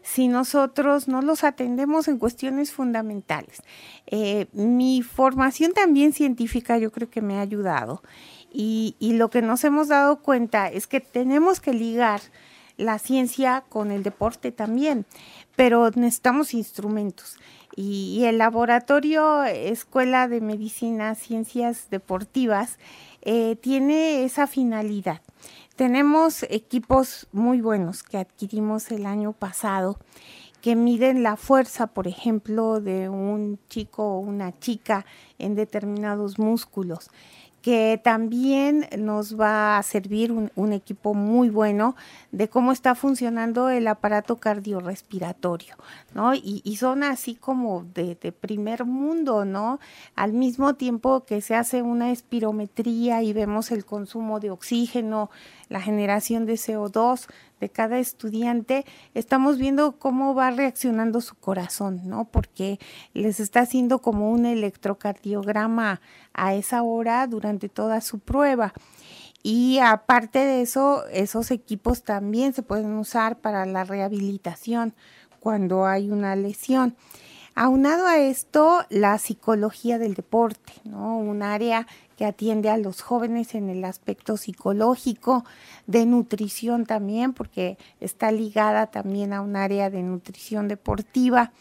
si 0.05 0.27
nosotros 0.27 1.07
no 1.07 1.23
los 1.23 1.43
atendemos 1.43 2.07
en 2.07 2.19
cuestiones 2.19 2.71
fundamentales. 2.71 3.63
Eh, 4.05 4.45
mi 4.53 5.01
formación 5.01 5.73
también 5.73 6.13
científica 6.13 6.77
yo 6.77 6.91
creo 6.91 7.09
que 7.09 7.23
me 7.23 7.37
ha 7.37 7.41
ayudado 7.41 8.03
y, 8.53 8.95
lo 9.01 9.29
que 9.29 9.41
nos 9.41 9.63
hemos 9.63 9.87
dado 9.87 10.21
cuenta 10.21 10.69
es 10.69 10.87
que 10.87 11.01
tenemos 11.01 11.59
que 11.59 11.73
ligar 11.73 12.21
la 12.77 12.99
ciencia 12.99 13.63
con 13.67 13.91
el 13.91 14.03
deporte 14.03 14.51
también, 14.51 15.05
pero 15.55 15.89
necesitamos 15.89 16.53
instrumentos. 16.53 17.37
Y, 17.75 18.23
el 18.25 18.37
laboratorio 18.37 19.43
Escuela 19.43 20.27
de 20.27 20.39
Medicina, 20.39 21.15
Ciencias 21.15 21.89
Deportivas, 21.89 22.77
eh, 23.23 23.57
tiene 23.59 24.23
esa 24.23 24.45
finalidad. 24.45 25.21
Tenemos 25.75 26.43
equipos 26.43 27.27
muy 27.33 27.59
buenos 27.59 28.01
que 28.01 28.17
adquirimos 28.17 28.91
el 28.91 29.05
año 29.05 29.33
pasado 29.33 29.99
que 30.61 30.77
miden 30.77 31.21
la 31.21 31.35
fuerza, 31.35 31.87
por 31.87 32.07
ejemplo, 32.07 32.79
de 32.79 33.09
un 33.09 33.59
chico 33.67 34.03
o 34.03 34.19
una 34.19 34.57
chica 34.57 35.05
en 35.37 35.53
determinados 35.53 36.39
músculos 36.39 37.09
que 37.65 37.99
también 38.03 38.87
nos 38.95 39.39
va 39.39 39.79
a 39.79 39.81
servir 39.81 40.31
un, 40.31 40.71
equipo 40.71 41.15
muy 41.15 41.49
bueno 41.49 41.95
de 42.31 42.47
cómo 42.47 42.71
está 42.71 42.93
funcionando 42.93 43.69
el 43.69 43.87
aparato 43.87 44.35
cardiorrespiratorio, 44.35 45.73
¿no? 46.13 46.35
Y, 46.35 46.61
son 46.79 47.01
así 47.01 47.33
como 47.33 47.83
de, 47.95 48.13
de, 48.21 48.31
primer 48.31 48.85
mundo, 48.85 49.45
¿no? 49.45 49.79
Al 50.15 50.33
mismo 50.33 50.75
tiempo 50.75 51.25
que 51.25 51.41
se 51.41 51.55
hace 51.55 51.81
una 51.81 52.11
espirometría 52.11 53.23
y 53.23 53.33
vemos 53.33 53.71
el 53.71 53.83
consumo 53.83 54.39
de 54.39 54.51
oxígeno, 54.51 55.31
la 55.69 55.81
generación 55.81 56.45
de 56.45 56.53
CO2 56.53 57.27
de 57.59 57.69
cada 57.69 57.99
estudiante, 57.99 58.85
estamos 59.13 59.57
viendo 59.57 59.97
cómo 59.97 60.35
va 60.35 60.51
reaccionando 60.51 61.21
su 61.21 61.35
corazón, 61.35 62.01
¿no? 62.05 62.25
Porque 62.25 62.79
les 63.13 63.39
está 63.39 63.61
haciendo 63.61 63.99
como 63.99 64.31
un 64.31 64.45
electrocardiograma 64.45 66.01
a 66.33 66.53
esa 66.53 66.83
hora 66.83 67.25
durante 67.27 67.69
toda 67.69 68.01
su 68.01 68.19
prueba. 68.19 68.73
Y 69.41 69.77
aparte 69.79 70.39
de 70.39 70.61
eso, 70.61 71.05
esos 71.11 71.51
equipos 71.51 72.03
también 72.03 72.53
se 72.53 72.63
pueden 72.63 72.93
usar 72.93 73.37
para 73.37 73.65
la 73.65 73.83
rehabilitación 73.83 74.95
cuando 75.39 75.85
hay 75.85 76.09
una 76.09 76.35
lesión. 76.35 76.95
Aunado 77.53 78.07
a 78.07 78.17
esto, 78.17 78.83
la 78.89 79.17
psicología 79.17 79.97
del 79.97 80.15
deporte, 80.15 80.73
¿no? 80.83 81.17
Un 81.17 81.41
área 81.41 81.87
que 82.17 82.25
atiende 82.25 82.69
a 82.69 82.77
los 82.77 83.01
jóvenes 83.01 83.55
en 83.55 83.69
el 83.69 83.83
aspecto 83.83 84.37
psicológico, 84.37 85.45
de 85.87 86.05
nutrición 86.05 86.85
también, 86.85 87.33
porque 87.33 87.77
está 87.99 88.31
ligada 88.31 88.87
también 88.87 89.33
a 89.33 89.41
un 89.41 89.55
área 89.55 89.89
de 89.89 90.01
nutrición 90.01 90.67
deportiva 90.67 91.51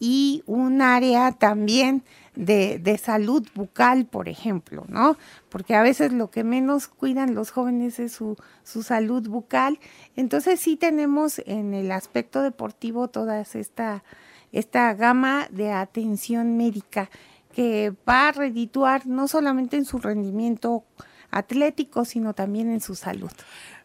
y 0.00 0.42
un 0.46 0.80
área 0.80 1.32
también 1.32 2.02
de, 2.36 2.78
de, 2.78 2.98
salud 2.98 3.46
bucal, 3.54 4.06
por 4.06 4.28
ejemplo, 4.28 4.84
¿no? 4.88 5.16
Porque 5.48 5.74
a 5.74 5.82
veces 5.82 6.12
lo 6.12 6.30
que 6.30 6.44
menos 6.44 6.86
cuidan 6.86 7.34
los 7.34 7.50
jóvenes 7.50 7.98
es 7.98 8.12
su, 8.12 8.36
su 8.62 8.84
salud 8.84 9.28
bucal. 9.28 9.80
Entonces 10.14 10.60
sí 10.60 10.76
tenemos 10.76 11.40
en 11.46 11.74
el 11.74 11.90
aspecto 11.90 12.42
deportivo 12.42 13.08
toda 13.08 13.40
esta, 13.40 14.04
esta 14.52 14.94
gama 14.94 15.48
de 15.50 15.72
atención 15.72 16.56
médica 16.56 17.10
que 17.58 17.92
va 18.08 18.28
a 18.28 18.30
redituar 18.30 19.08
no 19.08 19.26
solamente 19.26 19.76
en 19.76 19.84
su 19.84 19.98
rendimiento 19.98 20.84
atlético, 21.32 22.04
sino 22.04 22.32
también 22.32 22.70
en 22.70 22.80
su 22.80 22.94
salud. 22.94 23.32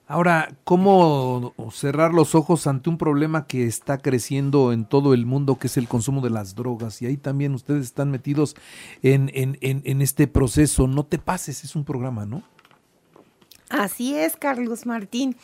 Ahora, 0.05 0.55
¿cómo 0.63 1.55
cerrar 1.71 2.13
los 2.13 2.35
ojos 2.35 2.67
ante 2.67 2.91
un 2.91 2.99
problema 2.99 3.47
que 3.47 3.65
está 3.65 3.97
creciendo 3.97 4.73
en 4.73 4.85
todo 4.85 5.15
el 5.15 5.25
mundo, 5.25 5.57
que 5.57 5.65
es 5.65 5.77
el 5.77 5.87
consumo 5.87 6.21
de 6.21 6.29
las 6.29 6.53
drogas? 6.53 7.01
Y 7.01 7.07
ahí 7.07 7.17
también 7.17 7.55
ustedes 7.55 7.85
están 7.85 8.11
metidos 8.11 8.55
en, 9.01 9.31
en, 9.33 9.57
en, 9.59 10.01
este 10.03 10.27
proceso. 10.27 10.85
No 10.85 11.07
te 11.07 11.17
pases, 11.17 11.63
es 11.63 11.75
un 11.75 11.83
programa, 11.83 12.27
¿no? 12.27 12.43
Así 13.69 14.13
es, 14.13 14.35
Carlos 14.35 14.85
Martín. 14.85 15.35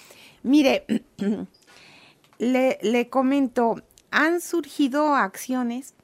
Mire, 0.43 0.86
le, 2.38 2.77
le 2.83 3.09
comento, 3.09 3.81
han 4.12 4.39
surgido 4.39 5.15
acciones 5.15 5.95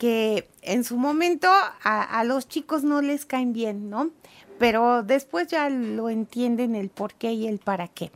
que 0.00 0.48
en 0.62 0.82
su 0.82 0.96
momento 0.96 1.46
a, 1.84 2.24
los 2.24 2.48
chicos 2.48 2.84
no 2.84 3.02
les 3.02 3.26
caen 3.26 3.52
bien, 3.52 3.90
¿no? 3.90 4.10
pero 4.58 5.02
después 5.02 5.48
ya 5.48 5.68
lo 5.68 6.08
entienden 6.08 6.74
el 6.74 6.88
por 6.88 7.12
qué 7.12 7.34
y 7.34 7.46
el 7.46 7.58
para 7.58 7.86
qué. 7.86 8.10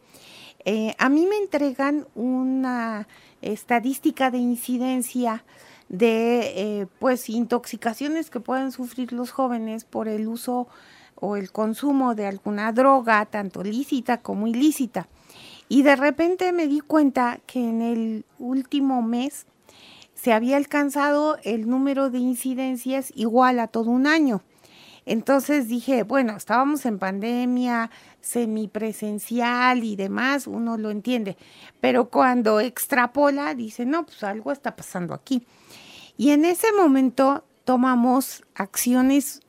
Eh, 0.65 0.95
a 0.99 1.11
mí 1.11 1.27
me 1.27 1.37
entregan 1.37 2.07
una 2.15 3.07
estadística 3.43 4.31
de 4.31 4.39
incidencia 4.39 5.45
de 5.91 6.53
eh, 6.57 6.87
pues 7.01 7.29
intoxicaciones 7.29 8.31
que 8.31 8.41
pueden 8.41 8.73
sufrir 8.73 9.13
los 9.13 9.31
jóvenes 9.31 9.85
por 9.85 10.09
el 10.09 10.27
uso 10.27 10.67
o 11.17 11.37
el 11.37 11.53
consumo 11.53 12.15
de 12.15 12.27
alguna 12.27 12.73
droga, 12.73 13.27
tanto 13.27 13.63
lícita 13.63 14.23
como 14.23 14.47
ilícita. 14.47 15.07
Y 15.69 15.83
de 15.83 15.97
repente 15.97 16.51
me 16.53 16.67
di 16.67 16.81
cuenta 16.81 17.41
que 17.47 17.61
en 17.61 17.83
el 17.83 18.25
último 18.39 19.03
mes 19.03 19.47
se 20.25 20.33
había 20.33 20.57
alcanzado 20.57 21.37
el 21.43 21.69
número 21.69 22.09
de 22.09 22.17
incidencias 22.17 23.13
igual 23.15 23.61
a 23.61 23.67
todo 23.67 23.91
un 23.91 24.07
año. 24.07 24.41
Entonces 25.05 25.69
dije, 25.69 26.03
bueno, 26.03 26.35
estábamos 26.35 26.87
en 26.87 26.99
pandemia, 26.99 27.91
semipresencial 28.23 29.85
y 29.85 29.97
demás, 29.97 30.47
uno 30.47 30.79
lo 30.79 30.91
entiende, 30.91 31.37
pero 31.83 32.09
cuando 32.09 32.61
extrapola, 32.61 33.55
dice, 33.55 33.85
no, 33.85 34.07
pues 34.07 34.25
algo 34.25 34.51
está 34.51 34.77
pasando 34.77 35.13
aquí. 35.13 35.47
Y 36.17 36.31
en 36.31 36.47
ese 36.47 36.73
momento 36.73 37.45
tomamos 37.67 38.45
acciones 38.55 39.43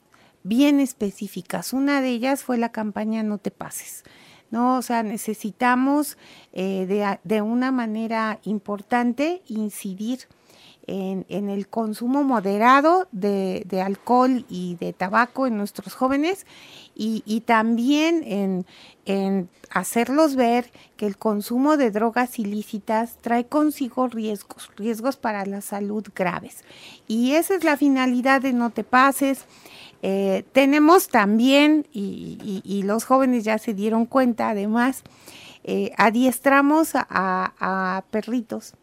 bien 0.44 0.82
específicas. 0.82 1.72
Una 1.72 2.02
de 2.02 2.10
ellas 2.10 2.44
fue 2.44 2.58
la 2.58 2.74
campaña 2.74 3.24
No 3.24 3.38
te 3.38 3.50
pases. 3.50 4.04
¿no? 4.52 4.76
O 4.78 4.82
sea, 4.82 5.04
necesitamos 5.04 6.18
eh, 6.52 6.86
de, 6.86 7.18
de, 7.24 7.42
una 7.42 7.72
manera 7.72 8.40
importante 8.44 9.42
incidir 9.48 10.28
en, 10.88 11.50
el 11.50 11.68
consumo 11.68 12.24
moderado 12.24 13.08
de, 13.12 13.66
alcohol 13.84 14.46
y 14.50 14.76
de 14.76 14.94
tabaco 14.94 15.48
en 15.48 15.58
nuestros 15.58 15.96
jóvenes 15.96 16.46
y, 16.96 17.42
también 17.42 18.66
en, 19.06 19.50
hacerlos 19.70 20.36
ver 20.36 20.72
que 20.96 21.06
el 21.06 21.18
consumo 21.18 21.78
de 21.78 21.92
drogas 21.92 22.40
ilícitas 22.40 23.18
trae 23.22 23.46
consigo 23.46 24.08
riesgos, 24.08 24.72
riesgos 24.78 25.18
para 25.18 25.46
la 25.46 25.62
salud 25.62 26.06
graves. 26.16 26.64
Y 27.08 27.34
esa 27.34 27.56
es 27.56 27.64
la 27.64 27.78
finalidad 27.78 28.42
de 28.42 28.54
No 28.54 28.70
Te 28.70 28.84
Pases. 28.84 29.46
Eh, 30.02 30.46
tenemos 30.54 31.08
también, 31.10 31.88
y, 31.92 32.84
los 32.86 33.06
jóvenes 33.06 33.44
ya 33.44 33.58
se 33.58 33.74
dieron 33.74 34.06
cuenta 34.06 34.50
además, 34.50 35.04
eh, 35.64 35.92
adiestramos 35.98 36.92
a 36.94 38.04
perritos 38.12 38.76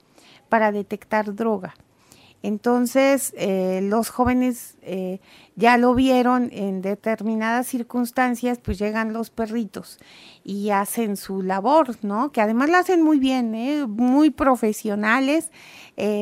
para 0.49 0.71
detectar 0.71 1.35
droga. 1.35 1.75
Entonces, 2.43 3.33
eh, 3.37 3.81
los 3.83 4.11
jóvenes 4.11 4.77
eh, 4.83 5.21
ya 5.55 5.77
lo 5.77 5.95
vieron 5.95 6.51
en 6.53 6.83
determinadas 6.83 7.69
circunstancias, 7.69 8.59
pues 8.63 8.79
llegan 8.79 9.13
los 9.13 9.31
perritos 9.31 9.99
y 10.45 10.71
hacen 10.71 11.17
su 11.17 11.43
labor, 11.43 11.97
¿no? 12.03 12.33
Que 12.33 12.41
además 12.41 12.69
la 12.71 12.81
hacen 12.81 13.03
muy 13.03 13.19
bien, 13.19 13.55
¿eh? 13.55 13.87
muy 13.87 14.31
profesionales. 14.31 15.51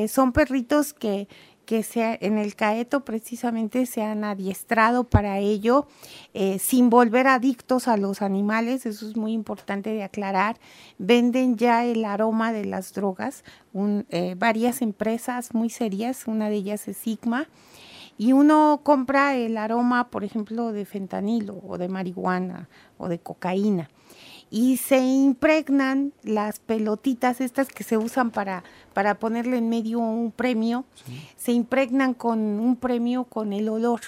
son 0.07 0.31
perritos 0.31 0.93
que 0.93 1.27
que 1.71 1.83
sea, 1.83 2.17
en 2.19 2.37
el 2.37 2.55
CAETO 2.55 3.05
precisamente 3.05 3.85
se 3.85 4.03
han 4.03 4.25
adiestrado 4.25 5.05
para 5.05 5.39
ello, 5.39 5.87
eh, 6.33 6.59
sin 6.59 6.89
volver 6.89 7.27
adictos 7.27 7.87
a 7.87 7.95
los 7.95 8.21
animales, 8.21 8.85
eso 8.85 9.07
es 9.07 9.15
muy 9.15 9.31
importante 9.31 9.93
de 9.93 10.03
aclarar. 10.03 10.57
Venden 10.97 11.55
ya 11.55 11.85
el 11.85 12.03
aroma 12.03 12.51
de 12.51 12.65
las 12.65 12.91
drogas, 12.91 13.45
eh, 14.09 14.35
varias 14.37 14.81
empresas 14.81 15.53
muy 15.53 15.69
serias, 15.69 16.27
una 16.27 16.49
de 16.49 16.55
ellas 16.55 16.89
es 16.89 16.97
Sigma, 16.97 17.47
y 18.17 18.33
uno 18.33 18.81
compra 18.83 19.37
el 19.37 19.55
aroma, 19.55 20.09
por 20.09 20.25
ejemplo, 20.25 20.73
de 20.73 20.83
fentanilo 20.83 21.57
o 21.65 21.77
de 21.77 21.87
marihuana 21.87 22.67
o 22.97 23.07
de 23.07 23.19
cocaína 23.19 23.89
y 24.53 24.75
se 24.75 24.99
impregnan 24.99 26.11
las 26.23 26.59
pelotitas 26.59 27.39
estas 27.39 27.69
que 27.69 27.85
se 27.85 27.97
usan 27.97 28.31
para, 28.31 28.65
para 28.93 29.15
ponerle 29.15 29.57
en 29.57 29.69
medio 29.69 29.99
un 29.99 30.33
premio, 30.33 30.83
se 31.37 31.53
impregnan 31.53 32.13
con 32.13 32.37
un 32.37 32.75
premio 32.75 33.23
con 33.23 33.53
el 33.53 33.69
olor. 33.69 34.01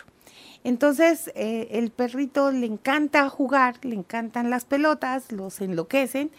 Entonces 0.66 1.32
eh, 1.36 1.70
el 1.72 1.92
perrito 1.92 2.52
le 2.52 2.66
encanta 2.66 3.30
jugar, 3.30 3.78
le 3.84 3.96
encantan 3.96 4.50
las 4.50 4.66
pelotas, 4.66 5.32
los 5.32 5.62
enloquecen 5.62 6.30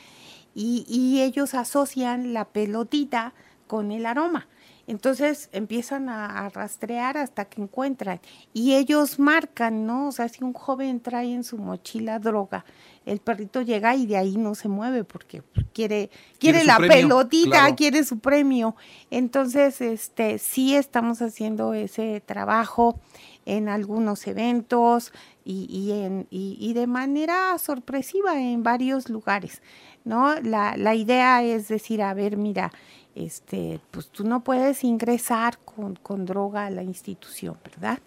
y, 0.55 0.85
y 0.87 1.23
ellos 1.23 1.55
asocian 1.55 2.35
la 2.35 2.45
pelotita 2.45 3.33
con 3.67 3.91
el 3.91 4.05
aroma. 4.05 4.47
Entonces 4.87 5.49
empiezan 5.53 6.09
a, 6.09 6.49
rastrear 6.51 7.17
hasta 7.17 7.47
que 7.47 7.63
encuentran 7.63 8.21
y 8.53 8.75
ellos 8.75 9.19
marcan, 9.19 9.87
¿no? 9.87 10.09
O 10.09 10.13
sea, 10.13 10.29
si 10.29 10.45
un 10.45 10.53
joven 10.53 11.01
trae 11.01 11.33
en 11.33 11.45
su 11.45 11.57
mochila 11.57 12.19
droga, 12.19 12.65
el 13.07 13.21
perrito 13.21 13.63
llega 13.63 13.95
y 13.97 14.07
de 14.07 14.17
ahí 14.17 14.37
no 14.37 14.55
se 14.55 14.69
mueve 14.69 15.05
porque 15.05 15.43
quiere 15.73 16.11
quiere, 16.39 16.65
la 16.65 16.79
pelotita, 16.79 17.75
quiere 17.75 18.05
su 18.05 18.19
premio. 18.19 18.77
Entonces, 19.11 19.81
este 19.81 20.39
sí 20.39 20.75
estamos 20.75 21.23
haciendo 21.23 21.75
ese 21.75 22.23
trabajo 22.25 23.01
en 23.47 23.69
algunos 23.69 24.27
eventos 24.27 25.13
y, 25.45 25.67
y, 25.69 25.93
en, 25.93 26.27
y, 26.31 26.73
de 26.73 26.87
manera 26.87 27.59
sorpresiva 27.59 28.41
en 28.41 28.63
varios 28.63 29.11
lugares, 29.11 29.61
¿no? 30.05 30.35
La, 30.41 30.77
la 30.77 30.95
idea 30.95 31.43
es 31.43 31.69
decir, 31.69 32.03
a 32.03 32.15
ver, 32.15 32.39
mira, 32.39 32.73
este, 33.15 33.81
pues 33.91 34.09
tú 34.09 34.25
no 34.25 34.43
puedes 34.43 34.85
ingresar 34.85 35.59
con, 35.59 35.97
con 35.97 36.27
droga 36.27 36.67
a 36.67 36.71
la 36.71 36.83
institución, 36.83 37.57
¿verdad? 37.65 37.99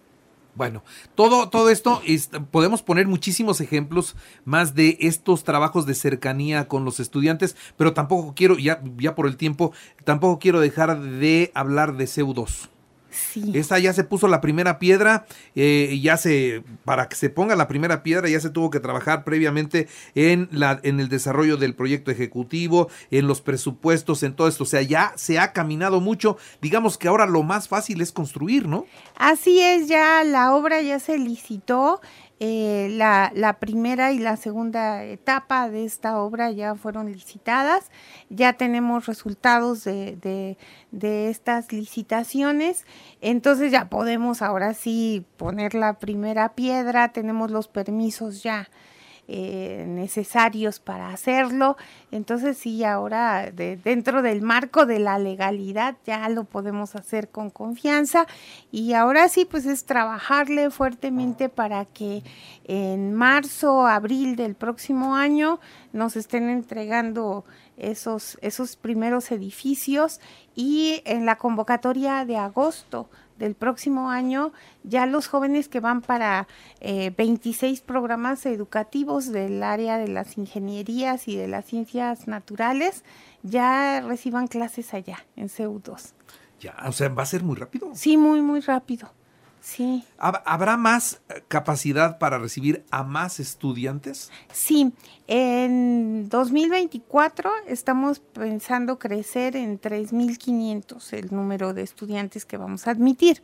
Bueno, 0.58 0.82
todo, 1.14 1.50
todo 1.50 1.70
esto, 1.70 2.02
podemos 2.50 2.82
poner 2.82 3.06
muchísimos 3.06 3.60
ejemplos 3.60 4.16
más 4.44 4.74
de 4.74 4.98
estos 5.00 5.44
trabajos 5.44 5.86
de 5.86 5.94
cercanía 5.94 6.66
con 6.66 6.84
los 6.84 6.98
estudiantes, 6.98 7.54
pero 7.76 7.94
tampoco 7.94 8.34
quiero, 8.34 8.58
ya, 8.58 8.82
ya 8.96 9.14
por 9.14 9.28
el 9.28 9.36
tiempo, 9.36 9.72
tampoco 10.02 10.40
quiero 10.40 10.58
dejar 10.58 11.00
de 11.00 11.52
hablar 11.54 11.96
de 11.96 12.06
CEU2. 12.06 12.70
Sí. 13.32 13.52
Esta 13.54 13.78
ya 13.78 13.92
se 13.92 14.04
puso 14.04 14.28
la 14.28 14.40
primera 14.40 14.78
piedra, 14.78 15.26
eh, 15.54 15.98
ya 16.02 16.16
se, 16.16 16.62
para 16.84 17.08
que 17.08 17.16
se 17.16 17.30
ponga 17.30 17.56
la 17.56 17.68
primera 17.68 18.02
piedra 18.02 18.28
ya 18.28 18.40
se 18.40 18.50
tuvo 18.50 18.70
que 18.70 18.80
trabajar 18.80 19.24
previamente 19.24 19.88
en, 20.14 20.48
la, 20.52 20.80
en 20.82 21.00
el 21.00 21.08
desarrollo 21.08 21.56
del 21.56 21.74
proyecto 21.74 22.10
ejecutivo, 22.10 22.88
en 23.10 23.26
los 23.26 23.40
presupuestos, 23.40 24.22
en 24.22 24.34
todo 24.34 24.48
esto. 24.48 24.64
O 24.64 24.66
sea, 24.66 24.82
ya 24.82 25.12
se 25.16 25.38
ha 25.38 25.52
caminado 25.52 26.00
mucho. 26.00 26.36
Digamos 26.60 26.98
que 26.98 27.08
ahora 27.08 27.26
lo 27.26 27.42
más 27.42 27.68
fácil 27.68 28.00
es 28.00 28.12
construir, 28.12 28.66
¿no? 28.68 28.86
Así 29.16 29.60
es, 29.60 29.88
ya 29.88 30.24
la 30.24 30.54
obra 30.54 30.80
ya 30.82 30.98
se 30.98 31.18
licitó. 31.18 32.00
Eh, 32.40 32.88
la, 32.92 33.56
primera 33.58 34.12
y 34.12 34.18
la 34.20 34.36
segunda 34.36 35.02
etapa 35.02 35.68
de 35.68 35.84
esta 35.84 36.20
obra 36.20 36.52
ya 36.52 36.76
fueron 36.76 37.10
licitadas, 37.10 37.90
ya 38.30 38.52
tenemos 38.52 39.06
resultados 39.06 39.82
de, 39.82 40.56
de, 40.92 41.28
estas 41.30 41.72
licitaciones, 41.72 42.86
entonces 43.20 43.72
ya 43.72 43.88
podemos 43.88 44.40
ahora 44.40 44.74
sí 44.74 45.24
poner 45.36 45.74
la 45.74 45.98
primera 45.98 46.54
piedra, 46.54 47.12
tenemos 47.12 47.50
los 47.50 47.66
permisos 47.66 48.44
ya 48.44 48.68
eh, 49.30 49.84
necesarios 49.86 50.80
para 50.80 51.10
hacerlo. 51.10 51.76
Entonces 52.10 52.56
sí, 52.56 52.82
ahora 52.82 53.50
de, 53.50 53.76
dentro 53.76 54.22
del 54.22 54.40
marco 54.40 54.86
de 54.86 54.98
la 54.98 55.18
legalidad 55.18 55.96
ya 56.06 56.26
lo 56.30 56.44
podemos 56.44 56.96
hacer 56.96 57.28
con 57.28 57.50
confianza 57.50 58.26
y 58.72 58.94
ahora 58.94 59.28
sí, 59.28 59.44
pues 59.44 59.66
es 59.66 59.84
trabajarle 59.84 60.70
fuertemente 60.70 61.50
para 61.50 61.84
que 61.84 62.22
en 62.64 63.12
marzo, 63.12 63.86
abril 63.86 64.34
del 64.34 64.54
próximo 64.54 65.14
año 65.14 65.60
nos 65.92 66.16
estén 66.16 66.48
entregando 66.48 67.44
esos, 67.76 68.38
esos 68.40 68.76
primeros 68.76 69.30
edificios 69.30 70.20
y 70.54 71.02
en 71.04 71.26
la 71.26 71.36
convocatoria 71.36 72.24
de 72.24 72.38
agosto 72.38 73.10
del 73.38 73.54
próximo 73.54 74.10
año, 74.10 74.52
ya 74.82 75.06
los 75.06 75.28
jóvenes 75.28 75.68
que 75.68 75.80
van 75.80 76.00
para 76.00 76.48
26 76.80 77.78
eh, 77.78 77.82
programas 77.86 78.44
educativos 78.46 79.30
del 79.32 79.62
área 79.62 79.98
de 79.98 80.08
las 80.08 80.36
ingenierías 80.38 81.28
y 81.28 81.36
de 81.36 81.48
las 81.48 81.64
ciencias 81.64 82.26
naturales, 82.26 83.04
ya 83.42 84.00
reciban 84.00 84.48
clases 84.48 84.94
allá, 84.94 85.24
en 85.36 85.48
CEU2. 85.48 86.12
Ya, 86.60 86.74
o 86.86 86.92
sea, 86.92 87.08
¿va 87.08 87.22
a 87.22 87.26
ser 87.26 87.44
muy 87.44 87.56
rápido? 87.56 87.90
Sí, 87.94 88.16
muy, 88.16 88.42
muy 88.42 88.60
rápido. 88.60 89.12
Sí. 89.60 90.04
¿Habrá 90.18 90.76
más 90.76 91.20
eh, 91.28 91.42
capacidad 91.48 92.18
para 92.18 92.38
recibir 92.38 92.84
a 92.90 93.02
más 93.02 93.38
estudiantes? 93.38 94.30
Sí, 94.52 94.92
en 95.26 95.97
2024 96.28 97.50
estamos 97.68 98.20
pensando 98.20 98.98
crecer 98.98 99.56
en 99.56 99.80
3.500 99.80 101.12
el 101.14 101.34
número 101.34 101.72
de 101.72 101.82
estudiantes 101.82 102.44
que 102.44 102.58
vamos 102.58 102.86
a 102.86 102.90
admitir 102.90 103.42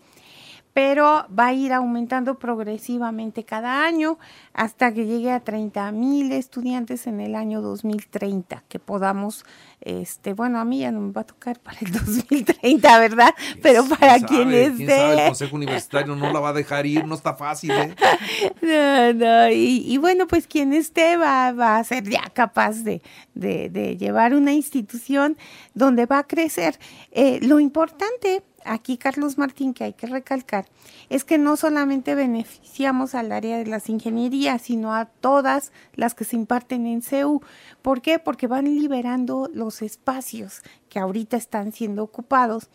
pero 0.74 1.24
va 1.28 1.46
a 1.46 1.52
ir 1.54 1.72
aumentando 1.72 2.38
progresivamente 2.38 3.44
cada 3.44 3.84
año 3.84 4.18
hasta 4.52 4.92
que 4.92 5.06
llegue 5.06 5.30
a 5.30 5.40
30 5.40 5.92
mil 5.92 6.32
estudiantes 6.32 7.06
en 7.06 7.20
el 7.20 7.36
año 7.36 7.62
2030, 7.62 8.64
que 8.68 8.80
podamos, 8.80 9.46
este, 9.84 10.32
bueno, 10.32 10.58
a 10.58 10.64
mí 10.64 10.80
ya 10.80 10.90
no 10.90 11.00
me 11.00 11.12
va 11.12 11.20
a 11.20 11.26
tocar 11.26 11.60
para 11.60 11.78
el 11.80 11.92
2030, 11.92 12.98
¿verdad? 12.98 13.34
Pero 13.62 13.84
para 13.86 14.18
quien 14.20 14.52
esté. 14.52 15.12
el 15.12 15.26
Consejo 15.28 15.56
Universitario 15.56 16.16
no 16.16 16.32
la 16.32 16.40
va 16.40 16.48
a 16.48 16.52
dejar 16.54 16.86
ir, 16.86 17.06
no 17.06 17.14
está 17.14 17.34
fácil, 17.34 17.70
¿eh? 17.70 17.94
No, 18.62 19.12
no, 19.12 19.50
y, 19.50 19.96
bueno, 19.98 20.26
pues 20.26 20.46
quien 20.46 20.72
esté 20.72 21.16
va, 21.16 21.52
va 21.52 21.76
a 21.76 21.84
ser 21.84 22.08
ya 22.08 22.24
capaz 22.32 22.82
de, 22.82 23.02
de, 23.34 23.96
llevar 23.98 24.34
una 24.34 24.52
institución 24.52 25.36
donde 25.74 26.06
va 26.06 26.20
a 26.20 26.26
crecer. 26.26 26.78
Eh, 27.12 27.40
lo 27.42 27.60
importante 27.60 28.42
aquí, 28.64 28.96
Carlos 28.96 29.38
Martín, 29.38 29.74
que 29.74 29.84
hay 29.84 29.92
que 29.92 30.06
recalcar, 30.06 30.66
es 31.08 31.24
que 31.24 31.38
no 31.38 31.56
solamente 31.56 32.14
beneficiamos 32.14 33.14
al 33.14 33.30
área 33.32 33.58
de 33.58 33.66
las 33.66 33.88
ingenierías, 33.88 34.62
sino 34.62 34.94
a 34.94 35.04
todas 35.06 35.72
las 35.94 36.14
que 36.14 36.24
se 36.24 36.36
imparten 36.36 36.86
en 36.86 37.02
CEU. 37.02 37.42
¿Por 37.82 38.00
qué? 38.00 38.18
Porque 38.18 38.46
van 38.46 38.64
liberando 38.64 39.50
los 39.52 39.73
espacios 39.82 40.62
que 40.88 40.98
ahorita 40.98 41.36
están 41.36 41.72
siendo 41.72 42.02
ocupados 42.02 42.68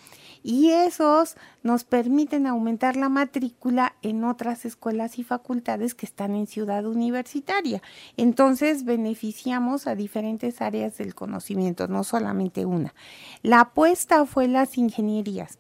y 0.43 0.71
esos 0.71 1.35
nos 1.63 1.83
permiten 1.83 2.47
aumentar 2.47 2.95
la 2.95 3.09
matrícula 3.09 3.95
en 4.01 4.23
otras 4.23 4.65
escuelas 4.65 5.19
y 5.19 5.23
facultades 5.23 5.95
que 5.95 6.05
están 6.05 6.35
en 6.35 6.47
ciudad 6.47 6.85
universitaria. 6.85 7.81
Entonces 8.17 8.83
beneficiamos 8.83 9.88
a 9.88 9.95
diferentes 9.95 10.62
áreas 10.62 10.97
del 10.97 11.15
conocimiento, 11.15 11.88
no 11.88 12.03
solamente 12.03 12.65
una. 12.65 12.93
La 13.41 13.62
apuesta 13.62 14.25
fue 14.25 14.47
las 14.47 14.77
ingenierías 14.77 15.57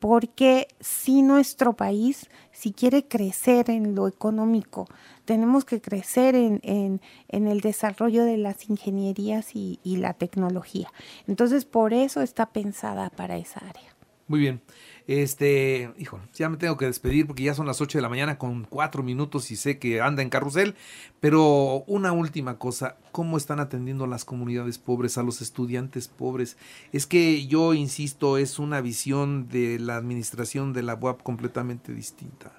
porque 0.00 0.66
si 0.80 1.22
nuestro 1.22 1.74
país, 1.74 2.28
si 2.50 2.72
quiere 2.72 3.06
crecer 3.06 3.70
en 3.70 3.94
lo 3.94 4.08
económico, 4.08 4.88
tenemos 5.26 5.64
que 5.64 5.80
crecer 5.80 6.34
en, 6.34 6.60
en, 6.62 7.46
el 7.46 7.60
desarrollo 7.60 8.24
de 8.24 8.38
las 8.38 8.68
ingenierías 8.68 9.54
y, 9.54 9.78
y 9.84 9.98
la 9.98 10.14
tecnología. 10.14 10.90
Entonces, 11.28 11.66
por 11.66 11.92
eso 11.92 12.22
está 12.22 12.46
pensada 12.46 13.10
para 13.10 13.36
esa 13.36 13.60
área. 13.60 13.94
Muy 14.26 14.40
bien. 14.40 14.62
Este, 15.10 15.92
hijo, 15.98 16.20
ya 16.34 16.48
me 16.48 16.56
tengo 16.56 16.76
que 16.76 16.84
despedir 16.84 17.26
porque 17.26 17.42
ya 17.42 17.52
son 17.52 17.66
las 17.66 17.80
8 17.80 17.98
de 17.98 18.02
la 18.02 18.08
mañana 18.08 18.38
con 18.38 18.62
4 18.62 19.02
minutos 19.02 19.50
y 19.50 19.56
sé 19.56 19.76
que 19.80 20.00
anda 20.00 20.22
en 20.22 20.30
carrusel. 20.30 20.76
Pero 21.18 21.82
una 21.88 22.12
última 22.12 22.58
cosa, 22.58 22.94
¿cómo 23.10 23.36
están 23.36 23.58
atendiendo 23.58 24.06
las 24.06 24.24
comunidades 24.24 24.78
pobres, 24.78 25.18
a 25.18 25.24
los 25.24 25.42
estudiantes 25.42 26.06
pobres? 26.06 26.56
Es 26.92 27.08
que 27.08 27.44
yo 27.48 27.74
insisto, 27.74 28.38
es 28.38 28.60
una 28.60 28.80
visión 28.80 29.48
de 29.48 29.80
la 29.80 29.96
administración 29.96 30.72
de 30.72 30.84
la 30.84 30.94
UAP 30.94 31.24
completamente 31.24 31.92
distinta. 31.92 32.52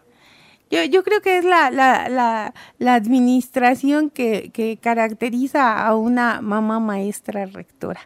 Yo, 0.69 0.83
yo 0.83 1.03
creo 1.03 1.21
que 1.21 1.37
es 1.37 1.45
la, 1.45 1.71
la, 1.71 2.09
la, 2.09 2.53
la 2.79 2.95
administración 2.95 4.09
que, 4.09 4.51
que 4.53 4.75
caracteriza 4.75 5.85
a 5.85 5.95
una 5.95 6.41
mamá 6.41 6.81
maestra 6.81 7.45
rectora. 7.45 8.01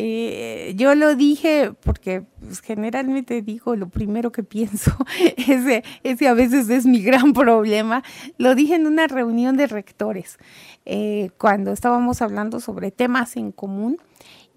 Eh, 0.00 0.74
yo 0.76 0.94
lo 0.94 1.16
dije 1.16 1.72
porque 1.82 2.20
pues, 2.38 2.60
generalmente 2.60 3.42
digo 3.42 3.74
lo 3.74 3.88
primero 3.88 4.30
que 4.30 4.44
pienso, 4.44 4.92
ese, 5.36 5.82
ese 6.04 6.28
a 6.28 6.34
veces 6.34 6.70
es 6.70 6.86
mi 6.86 7.02
gran 7.02 7.32
problema. 7.34 8.04
Lo 8.36 8.54
dije 8.54 8.76
en 8.76 8.86
una 8.86 9.08
reunión 9.08 9.56
de 9.56 9.66
rectores, 9.66 10.38
eh, 10.86 11.30
cuando 11.36 11.72
estábamos 11.72 12.22
hablando 12.22 12.60
sobre 12.60 12.92
temas 12.92 13.36
en 13.36 13.50
común. 13.50 13.98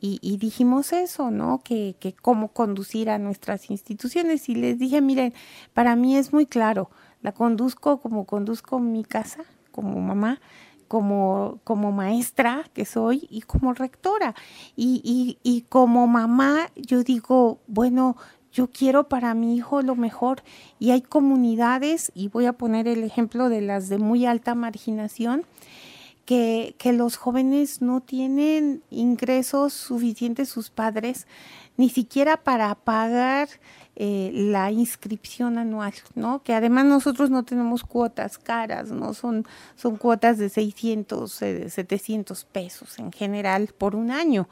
Y, 0.04 0.38
dijimos 0.38 0.94
eso, 0.94 1.30
¿no? 1.30 1.62
Que, 1.64 1.96
que 2.00 2.14
cómo 2.14 2.48
conducir 2.48 3.12
a 3.12 3.20
nuestras 3.20 3.70
instituciones. 3.70 4.50
Y 4.50 4.56
les 4.56 4.80
dije, 4.80 5.00
miren, 5.00 5.32
para 5.74 5.96
mí 5.96 6.18
es 6.18 6.34
muy 6.34 6.48
claro, 6.48 6.90
la 7.22 7.34
conduzco 7.34 8.00
como 8.00 8.26
conduzco 8.26 8.80
mi 8.80 9.04
casa, 9.04 9.44
como 9.72 10.02
mamá, 10.02 10.42
como, 10.92 11.62
como 11.64 11.94
maestra 11.94 12.66
que 12.74 12.84
soy 12.84 13.26
y 13.30 13.44
como 13.44 13.74
rectora. 13.74 14.36
Y, 14.76 15.38
y, 15.42 15.62
como 15.70 16.06
mamá, 16.06 16.70
yo 16.76 17.06
digo, 17.06 17.62
bueno, 17.68 18.18
yo 18.52 18.68
quiero 18.68 19.08
para 19.08 19.34
mi 19.34 19.56
hijo 19.56 19.82
lo 19.84 19.96
mejor 19.96 20.44
y 20.80 20.92
hay 20.92 21.02
comunidades, 21.02 22.12
y 22.14 22.28
voy 22.28 22.46
a 22.46 22.52
poner 22.52 22.90
el 22.90 23.06
ejemplo 23.06 23.48
de 23.48 23.62
las 23.62 23.88
de 23.88 24.00
muy 24.00 24.26
alta 24.26 24.54
marginación, 24.54 25.46
que, 26.26 26.76
que 26.78 26.92
los 26.92 27.16
jóvenes 27.16 27.82
no 27.82 28.02
tienen 28.02 28.84
ingresos 28.90 29.72
suficientes 29.72 30.50
sus 30.50 30.70
padres, 30.70 31.26
ni 31.78 31.90
siquiera 31.90 32.38
para 32.38 32.76
pagar 32.76 33.50
eh, 33.96 34.32
la 34.34 34.72
inscripción 34.72 35.58
anual, 35.58 35.94
¿no? 36.16 36.44
Que 36.44 36.54
además 36.54 36.86
nosotros 36.86 37.30
no 37.30 37.44
tenemos 37.44 37.84
cuotas 37.84 38.38
caras, 38.38 38.90
¿no? 38.90 39.14
Son, 39.14 39.46
son 39.76 39.98
cuotas 39.98 40.38
de 40.38 40.50
600, 40.50 41.32
700 41.32 42.46
pesos 42.46 43.00
en 43.00 43.12
general 43.12 43.70
por 43.78 43.96
un 43.96 44.12
año. 44.12 44.48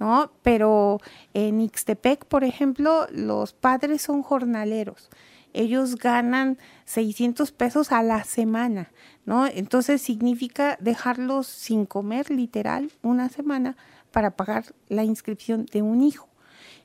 ¿no? 0.00 0.32
Pero 0.42 1.00
en 1.32 1.60
Ixtepec, 1.60 2.24
por 2.24 2.42
ejemplo, 2.42 3.06
los 3.12 3.52
padres 3.52 4.02
son 4.02 4.22
jornaleros. 4.22 5.10
Ellos 5.52 5.96
ganan 5.96 6.58
600 6.86 7.52
pesos 7.52 7.92
a 7.92 8.02
la 8.02 8.24
semana, 8.24 8.90
¿no? 9.26 9.46
Entonces 9.46 10.02
significa 10.02 10.76
dejarlos 10.80 11.46
sin 11.46 11.86
comer 11.86 12.30
literal 12.30 12.90
una 13.02 13.28
semana 13.28 13.76
para 14.10 14.32
pagar 14.32 14.74
la 14.88 15.04
inscripción 15.04 15.66
de 15.66 15.82
un 15.82 16.02
hijo. 16.02 16.28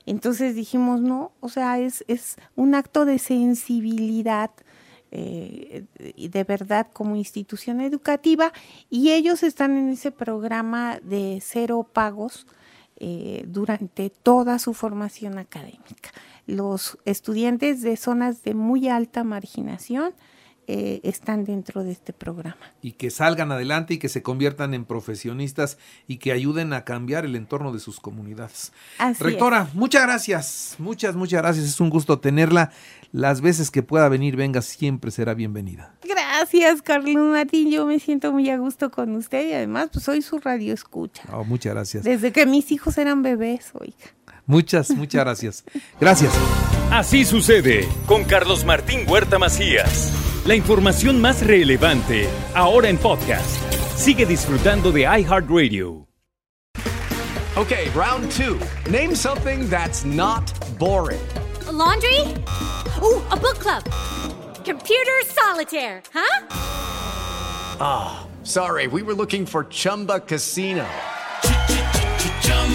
Entonces 0.06 0.54
dijimos, 0.54 1.00
no, 1.00 1.32
o 1.40 1.48
sea, 1.48 1.78
es, 1.78 2.04
es 2.08 2.36
un 2.56 2.74
acto 2.74 3.04
de 3.04 3.18
sensibilidad. 3.18 4.50
Eh, 5.10 5.86
de 5.98 6.44
verdad 6.44 6.86
como 6.92 7.16
institución 7.16 7.80
educativa 7.80 8.52
y 8.90 9.12
ellos 9.12 9.42
están 9.42 9.78
en 9.78 9.88
ese 9.88 10.10
programa 10.10 11.00
de 11.02 11.38
cero 11.42 11.88
pagos 11.90 12.46
eh, 13.00 13.44
durante 13.46 14.10
toda 14.10 14.58
su 14.58 14.74
formación 14.74 15.38
académica. 15.38 16.10
Los 16.46 16.98
estudiantes 17.04 17.80
de 17.80 17.96
zonas 17.96 18.42
de 18.42 18.54
muy 18.54 18.88
alta 18.88 19.22
marginación 19.22 20.14
eh, 20.70 21.00
están 21.02 21.44
dentro 21.44 21.82
de 21.82 21.92
este 21.92 22.12
programa. 22.12 22.58
Y 22.82 22.92
que 22.92 23.08
salgan 23.08 23.50
adelante 23.50 23.94
y 23.94 23.98
que 23.98 24.10
se 24.10 24.22
conviertan 24.22 24.74
en 24.74 24.84
profesionistas 24.84 25.78
y 26.06 26.18
que 26.18 26.30
ayuden 26.30 26.74
a 26.74 26.84
cambiar 26.84 27.24
el 27.24 27.36
entorno 27.36 27.72
de 27.72 27.80
sus 27.80 28.00
comunidades. 28.00 28.74
Rectora, 29.18 29.70
muchas 29.72 30.02
gracias, 30.02 30.76
muchas, 30.78 31.16
muchas 31.16 31.40
gracias. 31.40 31.64
Es 31.64 31.80
un 31.80 31.88
gusto 31.88 32.20
tenerla. 32.20 32.70
Las 33.12 33.40
veces 33.40 33.70
que 33.70 33.82
pueda 33.82 34.10
venir, 34.10 34.36
venga, 34.36 34.60
siempre 34.60 35.10
será 35.10 35.32
bienvenida. 35.32 35.94
Gracias, 36.06 36.82
Carlos 36.82 37.16
Martín. 37.16 37.70
Yo 37.70 37.86
me 37.86 37.98
siento 37.98 38.30
muy 38.30 38.50
a 38.50 38.58
gusto 38.58 38.90
con 38.90 39.16
usted 39.16 39.48
y 39.48 39.54
además, 39.54 39.88
pues 39.90 40.04
soy 40.04 40.20
su 40.20 40.38
radio 40.38 40.74
escucha. 40.74 41.22
Oh, 41.32 41.44
muchas 41.44 41.72
gracias. 41.72 42.04
Desde 42.04 42.30
que 42.30 42.44
mis 42.44 42.70
hijos 42.72 42.98
eran 42.98 43.22
bebés, 43.22 43.70
oiga. 43.72 43.96
Muchas, 44.48 44.90
muchas 44.90 45.24
gracias. 45.24 45.64
Gracias. 46.00 46.32
Así 46.90 47.26
sucede 47.26 47.86
con 48.06 48.24
Carlos 48.24 48.64
Martín 48.64 49.04
Huerta 49.06 49.38
Macías. 49.38 50.10
La 50.46 50.54
información 50.54 51.20
más 51.20 51.46
relevante, 51.46 52.26
ahora 52.54 52.88
en 52.88 52.96
podcast. 52.96 53.46
Sigue 53.94 54.24
disfrutando 54.24 54.90
de 54.90 55.02
iHeartRadio. 55.02 56.06
Okay, 57.56 57.90
round 57.94 58.30
two. 58.30 58.58
Name 58.90 59.14
something 59.14 59.68
that's 59.68 60.06
not 60.06 60.50
boring. 60.78 61.20
laundry? 61.70 62.20
Ooh, 63.02 63.20
a 63.30 63.36
book 63.36 63.58
club. 63.58 63.84
Computer 64.64 65.20
solitaire, 65.26 66.00
huh? 66.14 66.46
Ah, 67.80 68.20
oh, 68.20 68.44
sorry, 68.44 68.86
we 68.86 69.02
were 69.02 69.14
looking 69.14 69.44
for 69.44 69.64
Chumba 69.64 70.20
Casino. 70.20 70.86